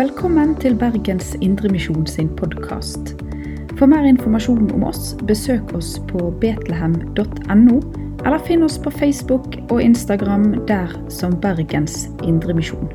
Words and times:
Velkommen 0.00 0.54
til 0.56 0.78
Bergens 0.80 1.34
Indremisjon 1.44 2.06
sin 2.06 2.28
podkast. 2.36 3.10
For 3.76 3.84
mer 3.84 4.06
informasjon 4.08 4.70
om 4.72 4.86
oss, 4.88 5.10
besøk 5.28 5.74
oss 5.76 5.90
på 6.08 6.30
betlehem.no, 6.40 7.76
eller 8.24 8.40
finn 8.46 8.64
oss 8.64 8.78
på 8.80 8.94
Facebook 8.96 9.58
og 9.68 9.82
Instagram 9.84 10.54
der 10.64 10.96
som 11.12 11.36
Bergens 11.44 12.08
Indremisjon. 12.24 12.88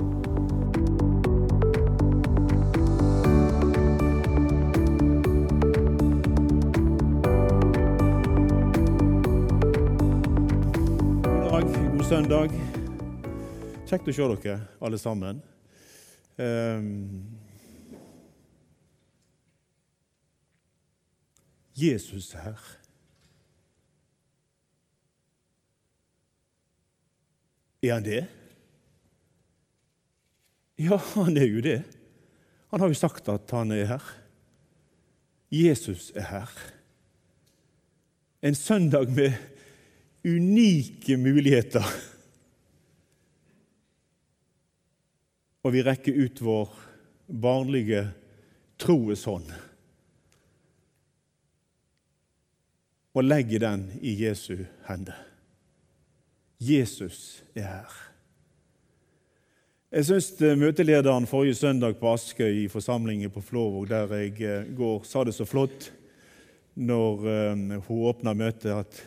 God 11.21 11.49
dag, 11.51 11.73
god 11.97 12.07
søndag. 12.09 12.61
Kjekt 13.85 14.09
å 14.09 14.23
se 14.23 14.37
dere 14.41 14.63
alle 14.81 14.97
sammen. 14.97 15.45
Ehm, 16.37 17.23
Jesus 21.75 22.33
er 22.33 22.41
her. 22.41 22.77
Er 27.83 27.93
han 27.93 28.05
det? 28.05 28.27
Ja, 30.79 30.97
han 30.97 31.37
er 31.37 31.45
jo 31.45 31.61
det. 31.61 31.83
Han 32.71 32.79
har 32.79 32.87
jo 32.87 32.93
sagt 32.93 33.29
at 33.29 33.51
han 33.51 33.71
er 33.71 33.85
her. 33.85 34.07
Jesus 35.51 36.11
er 36.15 36.27
her. 36.27 36.51
En 38.41 38.55
søndag 38.55 39.09
med 39.09 39.31
unike 40.25 41.17
muligheter. 41.17 41.83
Og 45.65 45.73
vi 45.73 45.81
rekker 45.81 46.13
ut 46.13 46.41
vår 46.45 46.73
barnlige 47.25 48.03
troes 48.77 49.23
hånd 49.25 49.49
og 53.15 53.23
legger 53.23 53.63
den 53.63 53.85
i 54.03 54.11
Jesu 54.19 54.65
hender. 54.89 55.15
Jesus 56.59 57.43
er 57.55 57.63
her. 57.63 57.95
Jeg 59.95 60.07
syns 60.09 60.29
møtelederen 60.59 61.27
forrige 61.29 61.55
søndag 61.55 61.95
på 62.01 62.11
Askøy 62.11 62.65
i 62.65 62.71
forsamlingen 62.71 63.31
på 63.31 63.41
Flåvåg, 63.41 63.87
der 63.87 64.11
jeg 64.19 64.41
eh, 64.43 64.67
går, 64.75 65.05
sa 65.07 65.23
det 65.23 65.35
så 65.37 65.47
flott 65.47 65.87
når 66.75 67.27
eh, 67.31 67.77
hun 67.87 68.01
åpna 68.09 68.33
møtet, 68.35 68.73
at 68.75 68.99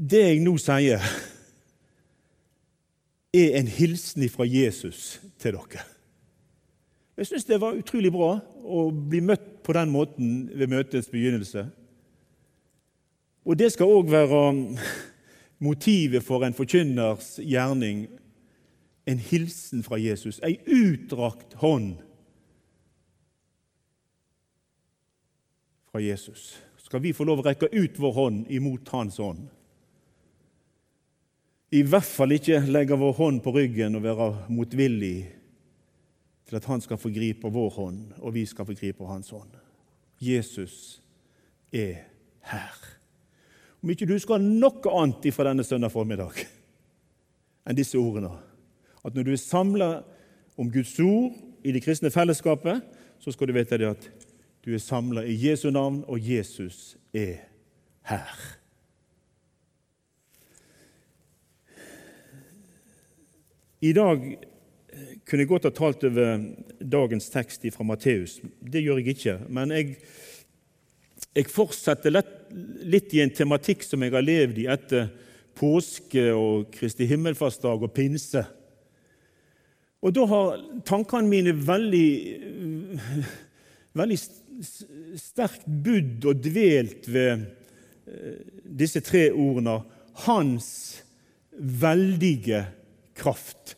det 0.00 0.22
jeg 0.24 0.40
nå 0.40 0.54
sier, 0.56 1.04
er 3.32 3.58
en 3.58 3.68
hilsen 3.68 4.28
fra 4.28 4.44
Jesus 4.46 5.20
til 5.38 5.54
dere. 5.54 5.84
Jeg 7.16 7.28
syns 7.28 7.44
det 7.44 7.60
var 7.60 7.76
utrolig 7.76 8.10
bra 8.12 8.38
å 8.64 8.88
bli 8.90 9.20
møtt 9.20 9.60
på 9.66 9.74
den 9.76 9.90
måten 9.92 10.48
ved 10.56 10.70
møtets 10.72 11.10
begynnelse. 11.12 11.66
Og 13.44 13.58
det 13.58 13.72
skal 13.74 13.92
òg 13.92 14.10
være 14.10 14.40
motivet 15.60 16.24
for 16.24 16.44
en 16.44 16.56
forkynners 16.56 17.36
gjerning. 17.44 18.06
En 19.06 19.20
hilsen 19.20 19.84
fra 19.84 19.98
Jesus, 20.00 20.40
ei 20.44 20.58
utdrakt 20.64 21.58
hånd 21.60 22.00
fra 25.90 26.00
Jesus. 26.00 26.54
Skal 26.78 27.02
vi 27.04 27.12
få 27.12 27.26
lov 27.28 27.42
å 27.42 27.48
rekke 27.50 27.68
ut 27.72 27.98
vår 28.00 28.16
hånd 28.16 28.50
imot 28.50 28.88
hans 28.94 29.20
hånd? 29.20 29.48
I 31.70 31.82
hvert 31.86 32.06
fall 32.06 32.34
ikke 32.34 32.58
legge 32.66 32.98
vår 32.98 33.12
hånd 33.14 33.42
på 33.44 33.52
ryggen 33.54 33.94
og 33.94 34.02
være 34.02 34.30
motvillig 34.50 35.30
til 36.50 36.58
at 36.58 36.66
han 36.66 36.82
skal 36.82 36.98
få 36.98 37.12
gripe 37.14 37.46
vår 37.46 37.70
hånd, 37.76 38.00
og 38.18 38.34
vi 38.34 38.42
skal 38.46 38.66
få 38.66 38.74
gripe 38.74 39.06
hans 39.06 39.30
hånd. 39.30 39.52
Jesus 40.18 40.98
er 41.70 42.02
her. 42.50 42.80
Om 43.82 43.92
ikke 43.94 44.08
du 44.10 44.16
skal 44.18 44.40
ha 44.40 44.42
noe 44.42 44.96
annet 44.98 45.30
fra 45.32 45.46
denne 45.46 45.64
søndag 45.64 45.94
formiddag 45.94 46.42
enn 47.70 47.78
disse 47.78 47.98
ordene, 48.00 48.32
at 49.06 49.14
når 49.14 49.28
du 49.28 49.32
er 49.32 49.40
samla 49.40 49.90
om 50.58 50.68
Guds 50.72 50.96
ord 51.00 51.36
i 51.62 51.72
det 51.72 51.84
kristne 51.84 52.10
fellesskapet, 52.10 52.82
så 53.20 53.32
skal 53.32 53.48
du 53.48 53.54
vite 53.54 53.78
at 53.86 54.10
du 54.64 54.74
er 54.74 54.82
samla 54.82 55.22
i 55.22 55.38
Jesu 55.38 55.70
navn, 55.70 56.02
og 56.08 56.18
Jesus 56.18 56.98
er 57.14 57.46
her. 58.10 58.59
I 63.80 63.92
dag 63.96 64.24
eh, 64.28 65.12
kunne 65.24 65.44
jeg 65.44 65.48
godt 65.48 65.68
ha 65.70 65.72
talt 65.72 66.04
over 66.04 66.42
dagens 66.80 67.30
tekst 67.32 67.64
fra 67.72 67.86
Matteus. 67.88 68.38
Det 68.60 68.82
gjør 68.84 69.00
jeg 69.00 69.14
ikke. 69.14 69.36
Men 69.48 69.72
jeg, 69.72 69.94
jeg 71.32 71.48
fortsetter 71.48 72.12
lett, 72.12 72.34
litt 72.84 73.14
i 73.16 73.22
en 73.24 73.32
tematikk 73.32 73.86
som 73.86 74.04
jeg 74.04 74.12
har 74.12 74.26
levd 74.26 74.60
i 74.60 74.66
etter 74.68 75.08
påske 75.56 76.26
og 76.34 76.68
Kristi 76.74 77.08
himmelfartsdag 77.08 77.86
og 77.86 77.94
pinse. 77.96 78.42
Og 80.00 80.12
da 80.16 80.26
har 80.28 80.60
tankene 80.88 81.28
mine 81.28 81.54
veldig, 81.56 82.10
veldig 83.96 84.18
sterkt 85.20 85.64
budd 85.64 86.28
og 86.28 86.44
dvelt 86.44 87.08
ved 87.08 87.46
eh, 88.04 88.44
disse 88.64 89.00
tre 89.04 89.30
ordene 89.32 89.78
Hans 90.26 90.68
veldige 91.56 92.66
kraft. 93.20 93.76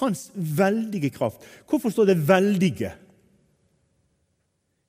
Hans 0.00 0.30
veldige 0.34 1.10
kraft. 1.12 1.44
Hvorfor 1.68 1.90
står 1.90 2.04
det 2.12 2.22
'veldige'? 2.28 2.94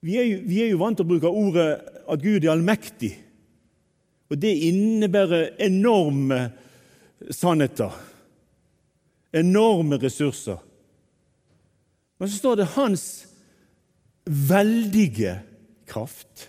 Vi 0.01 0.17
er, 0.17 0.23
jo, 0.23 0.37
vi 0.45 0.61
er 0.61 0.71
jo 0.71 0.79
vant 0.81 0.97
til 0.97 1.05
å 1.05 1.11
bruke 1.11 1.29
ordet 1.29 1.67
at 2.09 2.23
Gud 2.23 2.41
er 2.41 2.53
allmektig. 2.55 3.11
Og 4.31 4.39
det 4.41 4.53
innebærer 4.65 5.59
enorme 5.61 6.39
sannheter. 7.29 7.91
Enorme 9.33 9.99
ressurser. 10.01 10.57
Men 12.17 12.29
så 12.29 12.37
står 12.37 12.55
det 12.55 12.71
'Hans 12.73 13.27
veldige 14.25 15.41
kraft'. 15.85 16.47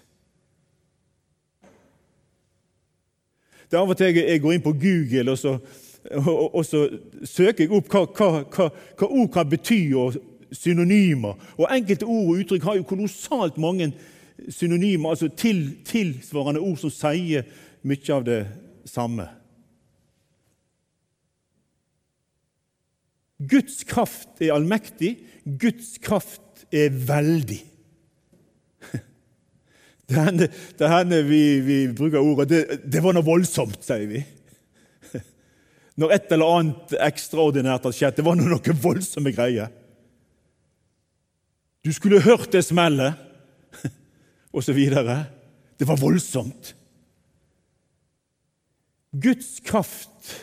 Det 3.72 3.78
er 3.78 3.86
av 3.86 3.90
og 3.94 3.96
til 3.96 4.18
jeg 4.20 4.40
går 4.44 4.52
inn 4.52 4.60
på 4.60 4.74
Google, 4.76 5.32
og 5.32 5.38
så, 5.40 5.54
og, 6.12 6.54
og 6.58 6.64
så 6.68 6.82
søker 7.24 7.64
jeg 7.64 7.70
opp 7.72 7.86
hva, 7.88 8.02
hva, 8.04 8.26
hva, 8.52 8.66
hva, 9.00 9.06
ord 9.08 9.30
kan 9.32 9.48
bety, 9.48 9.78
og 9.96 10.18
synonymer. 10.52 11.38
Og 11.56 11.72
Enkelte 11.72 12.04
ord 12.04 12.34
og 12.34 12.42
uttrykk 12.42 12.66
har 12.68 12.76
jo 12.76 12.84
kolossalt 12.90 13.56
mange 13.56 13.88
synonymer, 14.52 15.14
altså 15.14 15.30
til, 15.32 15.62
tilsvarende 15.88 16.60
ord 16.60 16.76
som 16.82 16.92
sier 16.92 17.48
mye 17.88 18.12
av 18.12 18.28
det 18.28 18.42
samme. 18.92 19.30
Guds 23.40 23.80
kraft 23.88 24.44
er 24.44 24.52
allmektig, 24.52 25.14
Guds 25.48 25.96
kraft 26.04 26.66
er 26.68 26.92
veldig. 26.92 27.62
Det 30.12 30.48
det 30.78 30.88
hender 30.90 31.22
vi, 31.26 31.42
vi, 31.64 31.76
bruker 31.96 32.20
ordet 32.20 32.48
det, 32.50 32.62
det, 32.84 33.02
var 33.04 33.16
noe 33.16 33.26
voldsomt, 33.26 33.80
sier 33.84 34.06
vi. 34.10 34.22
Når 36.00 36.16
et 36.16 36.34
eller 36.34 36.58
annet 36.58 36.94
ekstraordinært 37.10 37.88
har 37.88 37.96
skjedd. 37.96 38.18
Det 38.18 38.26
var 38.26 38.38
noe 38.38 38.76
voldsomme 38.82 39.32
greier. 39.34 39.72
Du 41.82 41.90
skulle 41.94 42.22
hørt 42.22 42.52
det 42.54 42.62
smellet, 42.64 43.18
videre. 44.76 45.24
Det 45.78 45.88
var 45.88 45.98
voldsomt. 45.98 46.74
Guds 49.12 49.58
kraft 49.60 50.36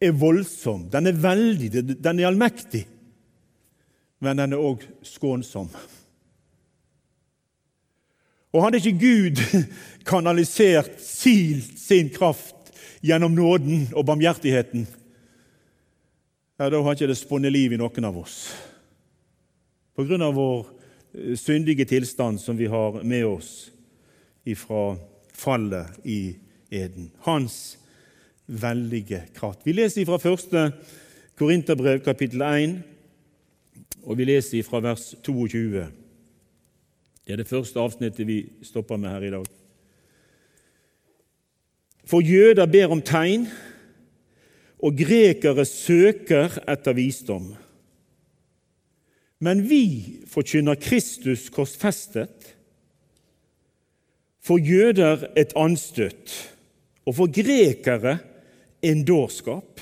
er 0.00 0.16
voldsom. 0.16 0.88
Den 0.92 1.06
er 1.06 1.20
veldig, 1.20 1.70
den 2.02 2.20
er 2.20 2.28
allmektig. 2.28 2.86
Men 4.20 4.40
den 4.40 4.56
er 4.56 4.60
òg 4.60 4.84
skånsom. 5.06 5.70
Og 8.50 8.64
hadde 8.64 8.80
ikke 8.80 8.98
Gud 8.98 9.42
kanalisert 10.10 10.98
silt 11.02 11.78
sin 11.78 12.10
kraft 12.10 12.72
gjennom 13.00 13.32
nåden 13.34 13.88
og 13.94 14.06
barmhjertigheten, 14.08 14.86
ja, 16.60 16.68
da 16.68 16.82
har 16.84 16.92
ikke 16.92 17.08
det 17.08 17.16
spunnet 17.16 17.54
liv 17.54 17.72
i 17.72 17.78
noen 17.80 18.04
av 18.04 18.18
oss. 18.20 18.50
På 19.96 20.04
grunn 20.04 20.20
av 20.26 20.34
vår 20.36 20.58
eh, 21.16 21.36
syndige 21.40 21.86
tilstand 21.88 22.40
som 22.42 22.58
vi 22.58 22.68
har 22.68 23.00
med 23.00 23.24
oss 23.24 23.70
ifra 24.44 24.98
fallet 25.32 26.02
i 26.04 26.34
Eden. 26.68 27.08
Hans 27.24 27.78
veldige 28.44 29.22
kraft. 29.34 29.64
Vi 29.64 29.72
leser 29.72 30.04
fra 30.04 30.20
første 30.20 30.66
Korinterbrev, 31.40 32.02
kapittel 32.04 32.44
1, 32.44 32.76
og 34.04 34.18
vi 34.20 34.28
leser 34.28 34.66
fra 34.66 34.82
vers 34.84 35.14
22. 35.24 35.86
Det 37.30 37.36
er 37.36 37.44
det 37.44 37.52
første 37.52 37.78
avsnittet 37.78 38.26
vi 38.26 38.40
stopper 38.66 38.98
med 38.98 39.12
her 39.12 39.22
i 39.22 39.28
dag. 39.30 39.44
For 42.10 42.26
jøder 42.26 42.66
ber 42.66 42.90
om 42.90 43.02
tegn, 43.06 43.44
og 44.82 44.96
grekere 44.98 45.62
søker 45.62 46.56
etter 46.66 46.96
visdom. 46.98 47.52
Men 49.46 49.62
vi 49.70 49.84
forkynner 50.26 50.74
Kristus 50.82 51.46
korsfestet, 51.54 52.50
for 54.42 54.58
jøder 54.58 55.28
et 55.38 55.54
anstøt, 55.54 56.34
og 57.06 57.14
for 57.20 57.30
grekere 57.30 58.18
en 58.82 59.06
dårskap. 59.06 59.78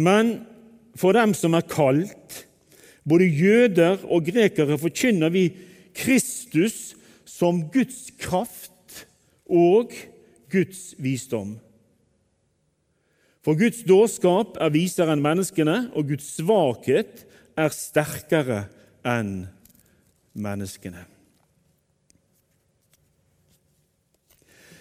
Men 0.00 0.38
for 0.96 1.12
dem 1.12 1.36
som 1.36 1.52
er 1.52 1.68
kalt, 1.68 2.45
både 3.08 3.28
jøder 3.30 4.02
og 4.10 4.26
grekere, 4.26 4.78
forkynner 4.78 5.30
vi 5.30 5.48
Kristus 5.96 6.94
som 7.26 7.62
Guds 7.72 8.10
kraft 8.18 9.06
og 9.46 9.94
Guds 10.52 10.94
visdom. 10.98 11.56
For 13.46 13.54
Guds 13.54 13.84
dårskap 13.86 14.56
er 14.58 14.74
visere 14.74 15.14
enn 15.14 15.22
menneskene, 15.22 15.76
og 15.94 16.08
Guds 16.10 16.32
svakhet 16.34 17.22
er 17.56 17.70
sterkere 17.70 18.64
enn 19.06 19.46
menneskene. 20.34 21.04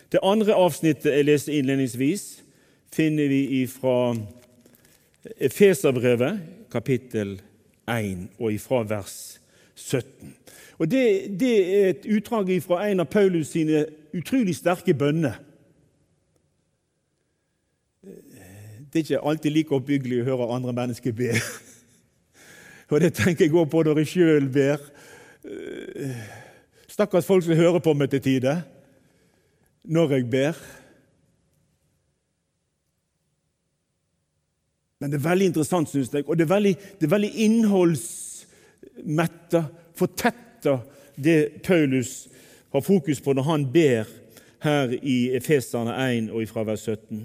Det 0.09 0.21
andre 0.25 0.55
avsnittet 0.57 1.13
jeg 1.13 1.27
leste 1.27 1.53
innledningsvis, 1.53 2.25
finner 2.95 3.29
vi 3.29 3.65
fra 3.69 4.15
Efeserbrevet, 5.41 6.39
kapittel 6.71 7.35
1, 7.37 7.54
og 7.87 8.53
ifra 8.53 8.83
vers 8.83 9.41
17. 9.75 10.35
Og 10.77 10.91
det, 10.91 11.39
det 11.39 11.83
er 11.83 11.89
et 11.89 12.07
utdrag 12.17 12.49
fra 12.63 12.81
en 12.89 12.99
av 12.99 13.09
Paulus 13.11 13.53
sine 13.53 13.85
utrolig 14.15 14.55
sterke 14.55 14.93
bønner. 14.93 15.37
Det 18.93 19.01
er 19.01 19.03
ikke 19.03 19.27
alltid 19.27 19.51
like 19.51 19.75
oppbyggelig 19.75 20.21
å 20.21 20.25
høre 20.29 20.51
andre 20.55 20.73
mennesker 20.73 21.15
be. 21.15 21.33
Og 22.91 23.01
det 23.01 23.15
tenker 23.17 23.47
jeg 23.47 23.55
òg 23.55 23.69
på 23.71 23.81
når 23.83 24.03
jeg 24.03 24.11
sjøl 24.13 24.49
ber. 24.53 24.81
Stakkars 26.87 27.27
folk 27.27 27.43
som 27.43 27.57
hører 27.57 27.83
på 27.83 27.93
meg 27.97 28.11
til 28.13 28.23
tider 28.23 28.61
når 29.83 30.15
jeg 30.15 30.29
ber. 30.31 30.59
Men 35.05 35.13
det 35.13 35.19
er 35.19 35.29
veldig 35.29 35.47
interessant, 35.51 35.85
syns 35.85 36.09
jeg, 36.09 36.25
og 36.25 36.33
det 36.33 36.47
er 36.47 36.49
veldig, 36.49 36.71
det 36.97 37.05
er 37.05 37.11
veldig 37.11 37.27
innholdsmetta, 37.45 39.59
fortetta, 39.93 40.79
det 41.13 41.61
Paulus 41.61 42.25
har 42.73 42.81
fokus 42.81 43.21
på 43.21 43.35
når 43.37 43.45
han 43.45 43.69
ber 43.69 44.09
her 44.65 44.95
i 44.97 45.29
Efeserne 45.37 45.93
1 45.93 46.33
og 46.33 46.41
fra 46.49 46.65
vers 46.65 46.89
17. 46.89 47.21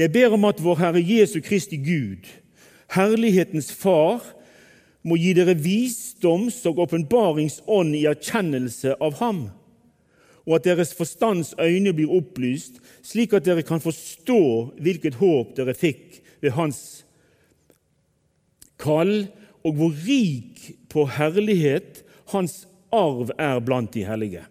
Jeg 0.00 0.08
ber 0.14 0.32
om 0.32 0.48
at 0.48 0.62
vår 0.64 0.80
Herre 0.80 1.02
Jesu 1.04 1.44
Kristi 1.44 1.76
Gud, 1.76 2.24
Herlighetens 2.96 3.68
Far, 3.68 4.24
må 5.04 5.20
gi 5.20 5.36
dere 5.36 5.52
visdoms- 5.60 6.64
og 6.72 6.80
åpenbaringsånd 6.86 8.00
i 8.00 8.08
erkjennelse 8.08 8.96
av 8.96 9.20
Ham, 9.20 9.52
og 10.48 10.56
at 10.56 10.64
deres 10.70 10.96
forstands 10.96 11.52
øyne 11.60 11.92
blir 11.92 12.16
opplyst, 12.16 12.80
slik 13.04 13.36
at 13.36 13.44
dere 13.44 13.60
kan 13.60 13.84
forstå 13.84 14.72
hvilket 14.80 15.20
håp 15.20 15.52
dere 15.60 15.76
fikk 15.76 16.24
ved 16.40 16.56
Hans 16.56 17.04
kall, 18.80 19.28
og 19.60 19.76
hvor 19.76 19.92
rik 20.06 20.70
på 20.92 21.04
herlighet 21.18 22.04
Hans 22.30 22.64
arv 22.94 23.32
er 23.38 23.58
blant 23.62 23.92
de 23.94 24.04
hellige. 24.06 24.44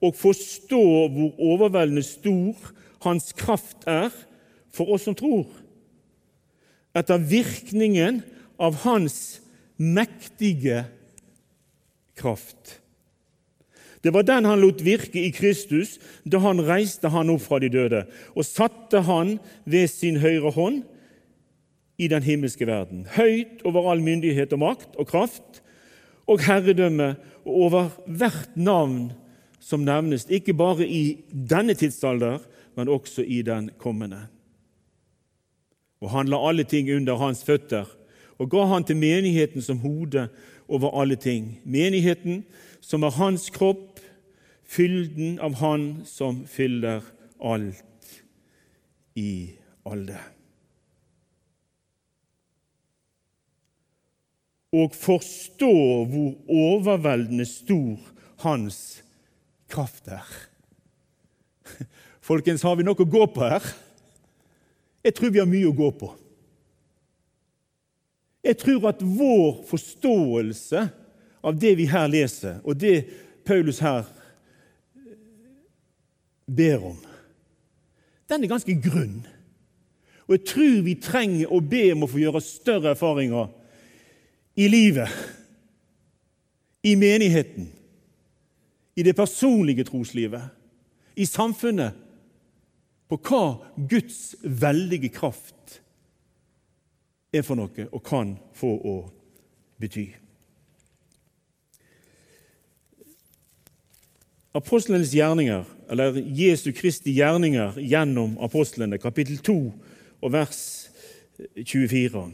Og 0.00 0.14
forstå 0.16 0.82
hvor 1.12 1.40
overveldende 1.50 2.04
stor 2.06 2.70
hans 3.04 3.32
kraft 3.36 3.84
er 3.90 4.12
for 4.72 4.92
oss 4.94 5.06
som 5.08 5.16
tror, 5.18 5.48
etter 6.96 7.22
virkningen 7.22 8.20
av 8.60 8.80
hans 8.84 9.40
mektige 9.80 10.84
kraft. 12.18 12.78
Det 14.00 14.12
var 14.14 14.24
den 14.24 14.46
han 14.48 14.62
lot 14.62 14.80
virke 14.84 15.20
i 15.20 15.32
Kristus 15.34 15.98
da 16.24 16.40
han 16.44 16.62
reiste 16.64 17.10
han 17.12 17.32
opp 17.32 17.42
fra 17.44 17.58
de 17.60 17.68
døde 17.72 18.06
og 18.32 18.46
satte 18.48 19.02
han 19.04 19.36
ved 19.68 19.90
sin 19.92 20.20
høyre 20.22 20.52
hånd 20.56 20.80
i 22.00 22.08
den 22.08 22.24
himmelske 22.24 22.66
verden, 22.66 23.04
høyt 23.16 23.60
over 23.68 23.90
all 23.90 24.00
myndighet 24.00 24.52
og 24.56 24.62
makt 24.62 24.96
og 24.96 25.08
kraft 25.10 25.60
og 26.30 26.40
herredømme 26.46 27.14
og 27.44 27.54
over 27.66 27.90
hvert 28.06 28.56
navn 28.56 29.10
som 29.60 29.84
nevnes, 29.84 30.24
ikke 30.32 30.54
bare 30.56 30.86
i 30.88 31.20
denne 31.30 31.74
tidsalder, 31.76 32.38
men 32.76 32.88
også 32.88 33.22
i 33.22 33.42
den 33.44 33.68
kommende. 33.78 34.22
Og 36.00 36.10
han 36.14 36.30
la 36.32 36.40
alle 36.48 36.64
ting 36.64 36.88
under 36.94 37.20
hans 37.20 37.44
føtter 37.44 37.90
og 38.40 38.48
ga 38.48 38.64
han 38.70 38.86
til 38.88 38.96
menigheten 38.96 39.60
som 39.62 39.82
hode 39.84 40.28
over 40.68 40.94
alle 41.02 41.16
ting. 41.20 41.58
Menigheten 41.64 42.44
som 42.80 43.04
er 43.04 43.12
hans 43.18 43.50
kropp, 43.52 44.00
fylden 44.64 45.38
av 45.42 45.58
Han 45.60 46.06
som 46.06 46.44
fyller 46.46 47.04
alt 47.42 48.20
i 49.18 49.50
alle. 49.84 50.16
Og 54.70 54.94
forstå 54.94 55.74
hvor 56.06 56.34
overveldende 56.46 57.46
stor 57.48 57.98
hans 58.44 59.02
kraft 59.70 60.08
er. 60.08 60.26
Folkens, 62.30 62.62
har 62.62 62.76
vi 62.78 62.86
noe 62.86 62.98
å 62.98 63.08
gå 63.08 63.24
på 63.34 63.42
her? 63.42 63.64
Jeg 65.02 65.16
tror 65.16 65.32
vi 65.34 65.40
har 65.42 65.48
mye 65.50 65.70
å 65.70 65.76
gå 65.76 65.90
på. 65.98 66.12
Jeg 68.44 68.56
tror 68.60 68.88
at 68.88 69.02
vår 69.04 69.60
forståelse 69.68 70.86
av 71.44 71.58
det 71.60 71.74
vi 71.76 71.88
her 71.88 72.08
leser, 72.08 72.60
og 72.64 72.78
det 72.80 73.02
Paulus 73.48 73.80
her 73.84 74.06
ber 76.50 76.86
om, 76.92 76.98
den 78.30 78.44
er 78.44 78.52
ganske 78.52 78.74
grunn. 78.82 79.20
Og 80.28 80.36
jeg 80.36 80.46
tror 80.52 80.76
vi 80.86 80.94
trenger 81.02 81.52
å 81.52 81.58
be 81.64 81.88
om 81.94 82.04
å 82.06 82.10
få 82.10 82.20
gjøre 82.22 82.42
større 82.44 82.92
erfaringer 82.94 83.50
i 84.56 84.68
livet, 84.68 85.08
i 86.82 86.94
menigheten, 86.96 87.72
i 88.96 89.02
det 89.02 89.16
personlige 89.16 89.84
troslivet, 89.84 90.50
i 91.16 91.26
samfunnet 91.26 91.96
på 93.10 93.18
hva 93.26 93.44
Guds 93.90 94.36
veldige 94.42 95.10
kraft 95.12 95.80
er 97.32 97.44
for 97.46 97.58
noe 97.58 97.86
og 97.90 98.02
kan 98.06 98.34
få 98.56 98.70
å 98.74 98.96
bety. 99.80 100.08
Apostlenes 104.54 105.12
gjerninger, 105.14 105.62
eller 105.90 106.16
Jesu 106.34 106.72
Kristi 106.74 107.12
gjerninger 107.14 107.76
gjennom 107.78 108.34
apostlene, 108.42 108.98
kapittel 108.98 109.38
2 109.46 109.58
og 110.20 110.32
vers 110.34 110.62
24. 111.54 112.24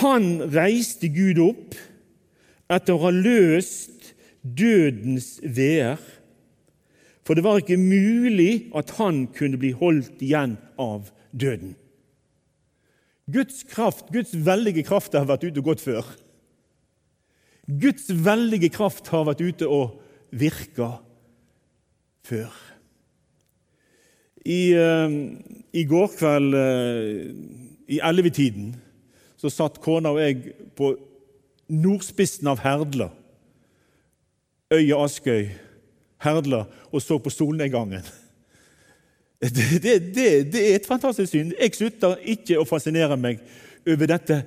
Han 0.00 0.42
reiste 0.50 1.10
Gud 1.14 1.38
opp 1.42 1.76
etter 2.72 2.96
å 2.96 3.04
ha 3.04 3.12
løst 3.14 4.12
dødens 4.42 5.36
veer 5.44 6.00
for 7.24 7.36
det 7.36 7.44
var 7.44 7.60
ikke 7.60 7.80
mulig 7.80 8.68
at 8.76 8.92
han 8.98 9.24
kunne 9.32 9.58
bli 9.60 9.72
holdt 9.76 10.20
igjen 10.22 10.58
av 10.80 11.08
døden. 11.32 11.72
Guds 13.32 13.62
kraft, 13.70 14.10
Guds 14.12 14.34
veldige 14.36 14.84
kraft 14.84 15.16
har 15.16 15.24
vært 15.30 15.46
ute 15.46 15.62
og 15.62 15.70
gått 15.70 15.84
før. 15.84 16.04
Guds 17.64 18.10
veldige 18.12 18.68
kraft 18.68 19.08
har 19.08 19.24
vært 19.30 19.40
ute 19.40 19.68
og 19.72 19.96
virka 20.36 20.90
før. 22.28 22.52
I, 24.44 24.76
uh, 24.76 25.08
I, 25.72 25.86
går 25.88 26.10
kveld, 26.18 26.52
uh, 26.52 27.88
i 27.88 28.02
ellevetiden, 28.04 28.74
så 29.44 29.52
satt 29.52 29.80
kona 29.84 30.14
og 30.14 30.22
jeg 30.22 30.54
på 30.76 30.94
nordspissen 31.68 32.48
av 32.48 32.62
Herdla, 32.64 33.10
øya 34.72 35.00
Askøy 35.04 35.50
Herdla 36.24 36.64
og 36.88 37.02
så 37.04 37.18
på 37.20 37.32
solnedgangen. 37.32 38.04
Det, 39.44 39.82
det, 39.82 39.98
det, 40.48 40.60
er 40.70 40.76
et 40.78 40.86
fantastisk 40.88 41.34
syn. 41.34 41.50
Jeg 41.58 41.74
slutter 41.76 42.14
ikke 42.32 42.56
å 42.56 42.64
fascinere 42.64 43.18
meg 43.20 43.42
over 43.92 44.08
dette 44.08 44.38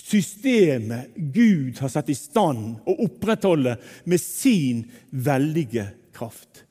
systemet 0.00 1.12
Gud 1.34 1.82
har 1.82 1.92
satt 1.92 2.08
i 2.08 2.16
stand 2.16 2.78
å 2.88 2.94
opprettholde 3.04 3.74
med 4.08 4.22
sin 4.22 4.80
veldige 5.10 5.90
kraft. 6.16 6.62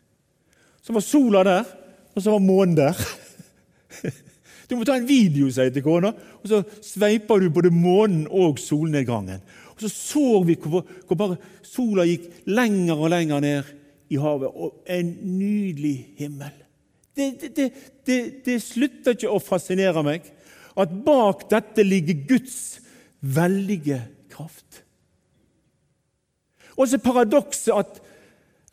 Så 0.81 0.97
var 0.97 1.05
sola 1.05 1.43
der, 1.45 1.69
og 2.15 2.25
så 2.25 2.33
var 2.33 2.41
månen 2.41 2.79
der. 2.79 3.05
Du 4.73 4.79
må 4.79 4.87
ta 4.89 4.95
en 4.97 5.05
video, 5.05 5.51
sier 5.53 5.67
jeg 5.67 5.75
til 5.75 5.83
kona, 5.85 6.09
og 6.41 6.49
så 6.49 6.63
sveiper 6.81 7.43
du 7.43 7.51
både 7.53 7.69
månen 7.69 8.23
og 8.25 8.57
solnedgangen. 8.57 9.43
Og 9.75 9.83
Så 9.83 9.89
så 9.93 10.41
vi 10.47 10.55
hvor, 10.57 10.81
hvor 11.05 11.19
bare 11.19 11.37
sola 11.61 12.07
gikk 12.09 12.25
lenger 12.49 12.97
og 12.97 13.11
lenger 13.13 13.43
ned 13.45 13.69
i 14.09 14.17
havet, 14.17 14.49
og 14.49 14.81
en 14.89 15.13
nydelig 15.37 16.15
himmel. 16.17 16.57
Det, 17.13 17.53
det, 17.53 17.69
det, 18.01 18.19
det 18.45 18.57
slutter 18.65 19.13
ikke 19.13 19.29
å 19.29 19.41
fascinere 19.45 20.01
meg 20.01 20.25
at 20.73 20.99
bak 21.05 21.45
dette 21.53 21.85
ligger 21.85 22.25
Guds 22.33 22.79
veldige 23.21 24.01
kraft. 24.33 24.81
Og 26.73 26.89
så 26.89 26.97
paradokset 26.97 27.75
at 27.77 28.01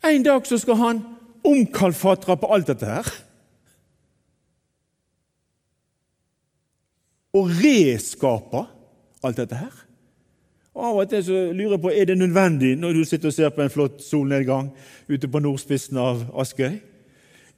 en 0.09 0.25
dag 0.25 0.49
så 0.49 0.57
skal 0.57 0.81
han 0.81 1.03
omkalfatre 1.45 2.41
på 2.41 2.49
alt 2.57 2.73
dette 2.73 2.89
her. 2.89 3.17
Og 7.37 7.49
reskape 7.61 8.65
alt 9.23 9.39
dette 9.39 9.57
her. 9.57 9.73
Og 10.71 10.85
Av 10.87 10.99
og 11.01 11.09
til 11.11 11.23
så 11.27 11.39
lurer 11.51 11.75
jeg 11.75 11.83
på 11.83 11.91
er 11.91 12.07
det 12.07 12.17
nødvendig 12.19 12.75
når 12.79 12.95
du 12.95 13.01
sitter 13.07 13.31
og 13.31 13.35
ser 13.35 13.51
på 13.55 13.63
en 13.63 13.73
flott 13.73 13.99
solnedgang 14.03 14.71
ute 15.11 15.27
på 15.27 15.41
nordspissen 15.43 15.99
av 15.99 16.23
Askøy. 16.39 16.77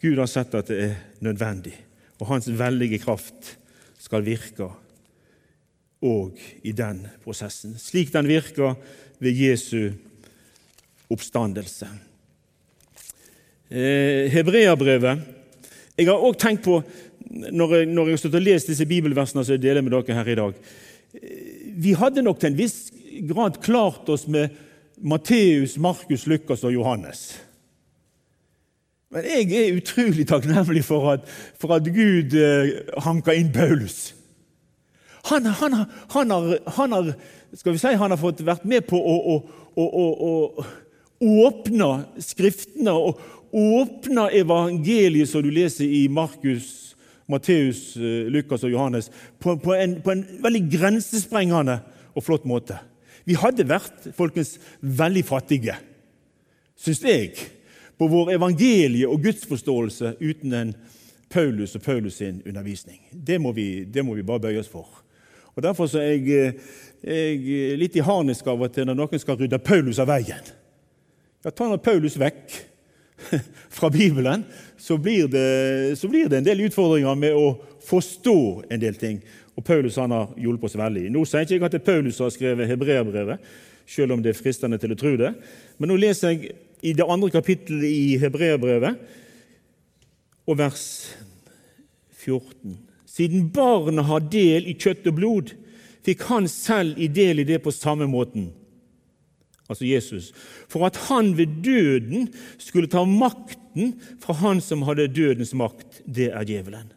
Gud 0.01 0.17
har 0.19 0.29
sett 0.29 0.55
at 0.57 0.69
det 0.69 0.79
er 0.83 0.95
nødvendig, 1.23 1.75
og 2.19 2.31
hans 2.33 2.49
veldige 2.49 2.99
kraft 2.99 3.53
skal 4.01 4.25
virke 4.25 4.67
òg 6.03 6.41
i 6.67 6.73
den 6.75 7.05
prosessen, 7.23 7.77
slik 7.79 8.11
den 8.11 8.27
virker 8.27 8.75
ved 9.23 9.39
Jesu 9.39 9.93
oppstandelse. 11.13 11.87
Eh, 13.71 14.27
Hebreabrevet 14.33 15.23
Jeg 15.97 16.07
har 16.09 16.17
òg 16.25 16.35
tenkt 16.41 16.65
på, 16.65 16.79
når 17.33 17.75
jeg, 17.75 17.87
når 17.89 18.09
jeg 18.09 18.17
har 18.17 18.21
stått 18.21 18.37
og 18.37 18.45
lest 18.45 18.69
disse 18.69 18.85
bibelversene 18.89 19.43
som 19.43 19.55
jeg 19.55 19.63
deler 19.63 19.81
med 19.85 19.95
dere 19.95 20.17
her 20.19 20.29
i 20.29 20.37
dag 20.37 20.57
eh, 21.17 21.71
Vi 21.81 21.95
hadde 21.97 22.25
nok 22.25 22.41
til 22.41 22.51
en 22.51 22.59
viss 22.59 22.77
grad 23.29 23.57
klart 23.63 24.09
oss 24.13 24.27
med 24.27 24.53
Matteus, 25.03 25.77
Markus, 25.81 26.27
Lukas 26.29 26.63
og 26.63 26.71
Johannes. 26.73 27.33
Men 29.13 29.25
jeg 29.27 29.49
er 29.57 29.77
utrolig 29.77 30.25
takknemlig 30.29 30.83
for 30.85 31.11
at, 31.11 31.25
for 31.59 31.75
at 31.75 31.89
Gud 31.93 32.33
eh, 32.37 32.71
hanka 33.03 33.35
inn 33.37 33.51
Paulus. 33.53 34.13
Han, 35.29 35.45
han, 35.45 35.75
han, 36.13 36.31
har, 36.31 36.57
han, 36.77 36.95
har, 36.95 37.11
skal 37.55 37.75
vi 37.75 37.81
si, 37.81 37.93
han 37.99 38.13
har 38.13 38.21
fått 38.21 38.41
vært 38.45 38.65
med 38.69 38.85
på 38.89 38.97
å, 38.97 39.17
å, 39.33 39.35
å, 39.81 40.07
å 40.29 41.43
åpne 41.47 41.91
Skriftene 42.21 42.93
og 42.93 43.21
åpne 43.53 44.27
evangeliet 44.33 45.29
som 45.29 45.43
du 45.45 45.51
leser 45.53 45.85
i 45.85 46.07
Markus, 46.09 46.92
Matteus, 47.31 47.95
eh, 47.97 48.27
Lukas 48.31 48.63
og 48.63 48.73
Johannes, 48.73 49.09
på, 49.39 49.55
på, 49.61 49.75
en, 49.75 49.99
på 50.03 50.11
en 50.11 50.23
veldig 50.43 50.63
grensesprengende 50.71 51.79
og 52.13 52.25
flott 52.25 52.47
måte. 52.49 52.77
Vi 53.23 53.37
hadde 53.39 53.67
vært 53.67 54.09
folkens, 54.17 54.57
veldig 54.81 55.23
fattige, 55.25 55.77
syns 56.75 57.03
jeg, 57.07 57.37
på 57.97 58.09
vår 58.11 58.33
evangelie- 58.35 59.07
og 59.07 59.21
gudsforståelse 59.23 60.17
uten 60.19 60.53
en 60.57 60.73
Paulus 61.33 61.75
og 61.75 61.81
Paulus 61.81 62.19
sin 62.19 62.41
undervisning. 62.45 62.99
Det 63.11 63.39
må 63.41 63.53
vi, 63.55 63.85
det 63.85 64.03
må 64.05 64.17
vi 64.17 64.25
bare 64.25 64.43
bøye 64.43 64.59
oss 64.59 64.69
for. 64.69 64.89
Og 65.55 65.63
Derfor 65.63 65.89
er 65.97 66.17
jeg, 66.17 66.53
jeg 67.03 67.77
litt 67.79 67.95
i 67.95 68.03
harnisk 68.05 68.47
av 68.49 68.61
og 68.61 68.73
til 68.73 68.89
når 68.89 68.97
noen 68.97 69.21
skal 69.21 69.37
rydde 69.39 69.61
Paulus 69.63 70.01
av 70.01 70.09
veien. 70.09 70.51
Ja, 71.43 71.51
Ta 71.51 71.67
nå 71.67 71.77
Paulus 71.83 72.17
vekk 72.19 72.72
fra 73.77 73.89
Bibelen, 73.89 74.43
så 74.77 74.97
blir, 74.97 75.27
det, 75.27 75.99
så 75.99 76.09
blir 76.11 76.29
det 76.29 76.41
en 76.41 76.47
del 76.47 76.65
utfordringer 76.67 77.15
med 77.15 77.37
å 77.37 77.53
forstå 77.83 78.37
en 78.69 78.81
del 78.81 78.97
ting. 78.99 79.21
Og 79.53 79.65
Paulus 79.65 79.99
han 80.01 80.13
har 80.15 80.31
hjulpet 80.39 80.71
oss 80.71 80.79
veldig. 80.79 81.09
Nå 81.13 81.25
sier 81.29 81.45
ikke 81.45 81.57
jeg 81.57 81.65
at 81.67 81.75
det 81.75 81.81
er 81.81 81.89
Paulus 81.91 82.17
som 82.17 82.27
har 82.27 82.35
skrevet 82.35 82.69
hebreerbrevet, 82.71 83.51
selv 83.89 84.15
om 84.15 84.23
det 84.23 84.33
er 84.33 84.39
fristende 84.39 84.79
til 84.81 84.95
å 84.95 84.99
tro 84.99 85.13
det. 85.19 85.33
Men 85.77 85.91
nå 85.91 85.99
leser 85.99 86.33
jeg 86.33 86.55
i 86.83 86.95
det 86.97 87.07
andre 87.07 87.31
kapittelet 87.31 87.87
i 87.87 88.17
hebreerbrevet, 88.19 88.97
og 90.43 90.57
vers 90.59 90.85
14. 92.23 92.75
Siden 93.07 93.45
barnet 93.53 94.07
har 94.09 94.25
del 94.33 94.67
i 94.67 94.75
kjøtt 94.75 95.05
og 95.11 95.15
blod, 95.19 95.53
fikk 96.03 96.25
han 96.27 96.49
selv 96.51 96.99
i 96.99 97.07
del 97.07 97.43
i 97.43 97.47
det 97.47 97.61
på 97.63 97.71
samme 97.71 98.07
måten. 98.09 98.49
Altså 99.71 99.87
Jesus. 99.87 100.31
For 100.69 100.85
at 100.87 100.97
han 101.07 101.35
ved 101.37 101.61
døden 101.63 102.27
skulle 102.57 102.91
ta 102.91 103.05
makten 103.07 103.95
fra 104.23 104.35
han 104.43 104.59
som 104.61 104.83
hadde 104.87 105.11
dødens 105.11 105.53
makt, 105.57 106.03
det 106.05 106.31
er 106.33 106.45
djevelen 106.47 106.91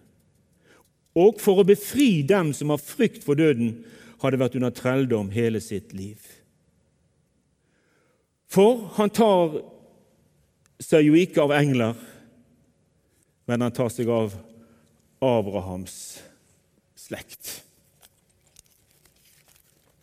og 1.16 1.40
for 1.40 1.62
å 1.62 1.66
befri 1.66 2.20
dem 2.28 2.52
som 2.56 2.72
har 2.74 2.82
frykt 2.82 3.24
for 3.24 3.38
døden, 3.38 3.78
hadde 4.20 4.40
vært 4.40 4.56
under 4.58 4.72
trelldom 4.74 5.30
hele 5.32 5.62
sitt 5.64 5.94
liv. 5.96 6.20
For 8.52 8.84
han 8.96 9.12
tar 9.12 9.58
seg 10.82 11.08
jo 11.08 11.16
ikke 11.18 11.44
av 11.44 11.54
engler, 11.56 11.96
men 13.48 13.64
han 13.64 13.74
tar 13.74 13.88
seg 13.92 14.10
av 14.12 14.34
Abrahams 15.24 16.18
slekt. 17.00 17.60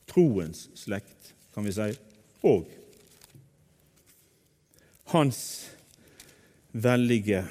Troens 0.09 0.67
slekt, 0.77 1.33
kan 1.53 1.65
vi 1.65 1.73
si, 1.75 1.91
og 2.43 2.67
hans 5.13 5.39
veldige 6.73 7.43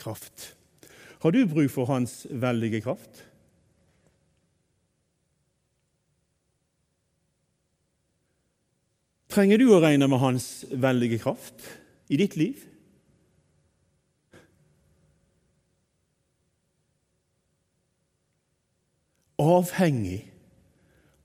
kraft. 0.00 0.54
Har 1.20 1.30
du 1.30 1.44
bruk 1.46 1.70
for 1.70 1.84
Hans 1.84 2.26
veldige 2.30 2.80
kraft? 2.80 3.26
Trenger 9.30 9.60
du 9.60 9.68
å 9.70 9.82
regne 9.84 10.08
med 10.10 10.18
Hans 10.22 10.64
veldige 10.72 11.20
kraft 11.22 11.66
i 12.10 12.18
ditt 12.18 12.38
liv? 12.40 12.64
Avhengig 19.40 20.24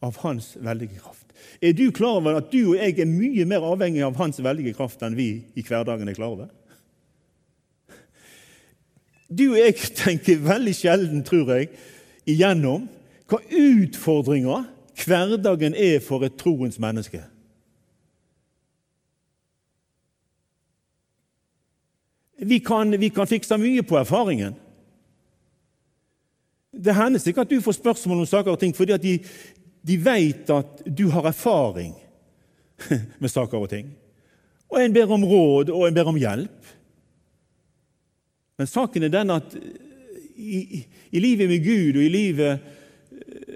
av 0.04 0.20
Hans 0.22 0.54
veldige 0.60 1.00
kraft. 1.00 1.25
Er 1.62 1.74
du 1.74 1.90
klar 1.92 2.20
over 2.20 2.40
at 2.40 2.52
du 2.52 2.74
og 2.74 2.78
jeg 2.78 3.00
er 3.00 3.10
mye 3.10 3.46
mer 3.50 3.66
avhengig 3.66 4.04
av 4.06 4.18
Hans 4.20 4.42
veldige 4.44 4.76
kraft 4.78 5.04
enn 5.06 5.18
vi 5.18 5.30
i 5.56 5.64
hverdagen 5.66 6.10
er 6.10 6.18
klar 6.18 6.36
over? 6.36 6.50
Du 9.30 9.50
og 9.52 9.60
jeg 9.60 9.76
tenker 9.98 10.44
veldig 10.46 10.74
sjelden, 10.78 11.24
tror 11.26 11.50
jeg, 11.56 11.72
igjennom 12.30 12.86
hva 13.30 13.40
utfordringa 13.42 14.62
hverdagen 15.06 15.76
er 15.76 15.98
for 16.04 16.24
et 16.26 16.38
troens 16.40 16.78
menneske. 16.80 17.24
Vi 22.46 22.60
kan, 22.60 22.92
vi 23.00 23.10
kan 23.10 23.28
fikse 23.28 23.58
mye 23.58 23.84
på 23.84 23.98
erfaringen. 23.98 24.56
Det 26.76 26.96
hender 26.96 27.20
sikkert 27.20 27.48
at 27.48 27.56
du 27.56 27.62
får 27.64 27.78
spørsmål 27.78 28.20
om 28.20 28.26
saker 28.28 28.52
og 28.52 28.60
ting 28.60 28.76
fordi 28.76 28.92
at 28.92 29.04
de, 29.04 29.20
de 29.86 29.98
vet 30.02 30.50
at 30.50 30.82
du 30.86 31.08
har 31.14 31.28
erfaring 31.30 31.94
med 33.22 33.32
saker 33.32 33.60
og 33.60 33.70
ting. 33.70 33.92
Og 34.72 34.82
en 34.82 34.94
ber 34.94 35.12
om 35.14 35.26
råd, 35.26 35.70
og 35.70 35.88
en 35.88 35.96
ber 35.96 36.10
om 36.10 36.18
hjelp. 36.20 36.72
Men 38.58 38.70
saken 38.70 39.06
er 39.06 39.14
den 39.14 39.34
at 39.36 39.56
i, 40.36 40.84
i, 41.12 41.20
livet 41.20 41.50
med 41.50 41.64
Gud 41.64 42.00
og 42.00 42.04
i 42.04 42.12
livet 42.12 42.60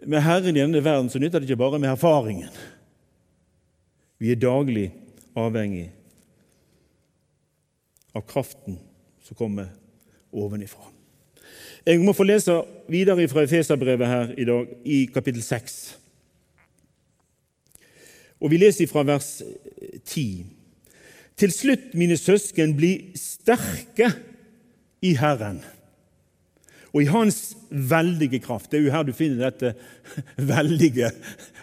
med 0.07 0.23
Herren 0.23 0.55
i 0.55 0.61
denne 0.61 0.83
verden 0.83 1.09
så 1.11 1.19
nytter 1.19 1.41
det 1.41 1.49
ikke 1.49 1.59
bare 1.59 1.79
med 1.79 1.91
erfaringen. 1.91 2.51
Vi 4.19 4.31
er 4.31 4.39
daglig 4.39 4.89
avhengig 5.39 5.89
av 8.15 8.23
kraften 8.27 8.79
som 9.23 9.37
kommer 9.39 9.71
ovenifra. 10.31 10.87
Jeg 11.85 12.01
må 12.03 12.13
få 12.13 12.25
lese 12.27 12.53
videre 12.91 13.27
fra 13.31 13.45
Efeserbrevet 13.47 14.07
her 14.07 14.33
i 14.37 14.45
dag, 14.47 14.67
i 14.83 15.05
kapittel 15.13 15.43
6. 15.43 15.98
Og 18.39 18.51
Vi 18.51 18.57
leser 18.57 18.87
fra 18.87 19.03
vers 19.03 19.41
10. 20.05 20.45
Til 21.39 21.51
slutt, 21.51 21.91
mine 21.93 22.17
søsken, 22.17 22.75
bli 22.75 23.11
sterke 23.15 24.11
i 25.01 25.15
Herren 25.19 25.61
og 26.89 27.03
i 27.03 27.09
Hans 27.09 27.53
veldige 27.69 28.39
kraft. 28.41 28.71
Det 28.71 28.79
er 28.79 28.87
jo 28.87 28.93
her 28.93 29.05
du 29.05 29.13
finner 29.13 29.49
dette 29.49 29.75
veldige, 30.51 31.11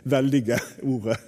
veldige 0.04 0.59
ordet. 0.83 1.18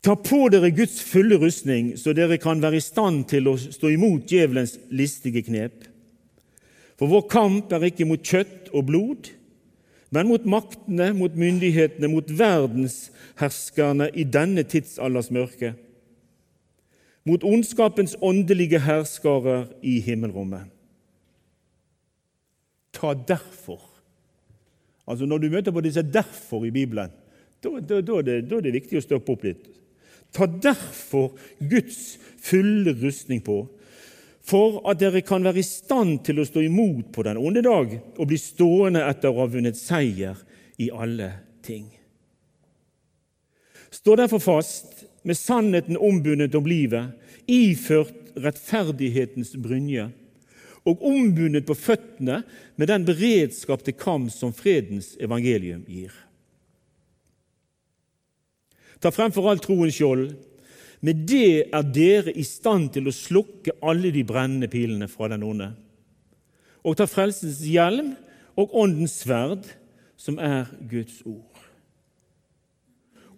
Ta 0.00 0.14
på 0.16 0.46
dere 0.48 0.70
Guds 0.72 1.02
fulle 1.04 1.36
rustning, 1.42 1.92
så 2.00 2.14
dere 2.16 2.38
kan 2.40 2.62
være 2.62 2.78
i 2.78 2.84
stand 2.84 3.26
til 3.28 3.50
å 3.50 3.58
stå 3.60 3.90
imot 3.92 4.30
djevelens 4.30 4.78
listige 4.88 5.42
knep. 5.44 5.84
For 6.96 7.10
vår 7.10 7.26
kamp 7.32 7.72
er 7.72 7.90
ikke 7.90 8.08
mot 8.08 8.24
kjøtt 8.24 8.70
og 8.72 8.86
blod, 8.88 9.28
men 10.10 10.26
mot 10.26 10.44
maktene, 10.46 11.12
mot 11.14 11.36
myndighetene, 11.38 12.08
mot 12.10 12.30
verdensherskerne 12.38 14.10
i 14.14 14.24
denne 14.26 14.62
tidsalders 14.66 15.30
mørke 15.30 15.74
mot 17.28 17.44
ondskapens 17.44 18.16
åndelige 18.22 18.80
herskere 18.80 19.66
i 19.82 19.98
himmelrommet. 20.00 20.70
Ta 22.92 23.14
derfor. 23.28 23.80
Altså 25.06 25.26
Når 25.26 25.38
du 25.38 25.50
møter 25.50 25.72
på 25.72 25.80
disse 25.80 26.02
'derfor' 26.02 26.64
i 26.64 26.70
Bibelen, 26.70 27.10
da, 27.62 27.68
da, 27.68 28.00
da, 28.00 28.22
da 28.22 28.56
er 28.56 28.60
det 28.60 28.72
viktig 28.72 28.98
å 28.98 29.04
stoppe 29.04 29.32
opp 29.32 29.44
litt. 29.44 29.68
Ta 30.32 30.46
derfor 30.46 31.36
Guds 31.58 32.18
fulle 32.38 32.94
rustning 33.02 33.44
på, 33.44 33.66
for 34.50 34.80
at 34.90 34.98
dere 34.98 35.22
kan 35.22 35.44
være 35.46 35.62
i 35.62 35.66
stand 35.66 36.24
til 36.26 36.40
å 36.40 36.46
stå 36.48 36.64
imot 36.66 37.12
på 37.14 37.24
den 37.26 37.38
onde 37.38 37.62
dag 37.62 37.92
og 38.16 38.26
bli 38.26 38.38
stående 38.40 39.04
etter 39.06 39.30
å 39.30 39.44
ha 39.44 39.48
vunnet 39.50 39.78
seier 39.78 40.38
i 40.80 40.90
alle 40.90 41.30
ting. 41.66 41.86
Stå 43.90 44.16
derfor 44.18 44.42
fast, 44.42 45.04
med 45.22 45.36
sannheten 45.36 45.98
ombundet 46.00 46.54
om 46.56 46.66
livet, 46.66 47.12
iført 47.50 48.30
rettferdighetens 48.40 49.52
brynje, 49.60 50.08
og 50.88 51.02
ombundet 51.04 51.66
på 51.68 51.76
føttene 51.76 52.40
med 52.80 52.88
den 52.88 53.04
beredskap 53.04 53.82
til 53.84 53.98
kamp 53.98 54.30
som 54.32 54.54
fredens 54.56 55.12
evangelium 55.20 55.82
gir. 55.90 56.14
Ta 59.00 59.12
fremfor 59.12 59.50
alt 59.50 59.64
troens 59.64 59.96
skjold. 59.96 60.32
Med 61.00 61.24
det 61.28 61.70
er 61.72 61.86
dere 61.94 62.32
i 62.36 62.44
stand 62.44 62.90
til 62.96 63.08
å 63.08 63.14
slukke 63.14 63.78
alle 63.80 64.12
de 64.12 64.24
brennende 64.26 64.68
pilene 64.68 65.08
fra 65.08 65.30
den 65.32 65.44
onde. 65.46 65.70
Og 66.84 66.96
ta 66.96 67.06
frelsens 67.08 67.62
hjelm 67.64 68.14
og 68.60 68.74
åndens 68.76 69.20
sverd, 69.22 69.64
som 70.20 70.36
er 70.36 70.68
Guds 70.90 71.22
ord. 71.24 71.60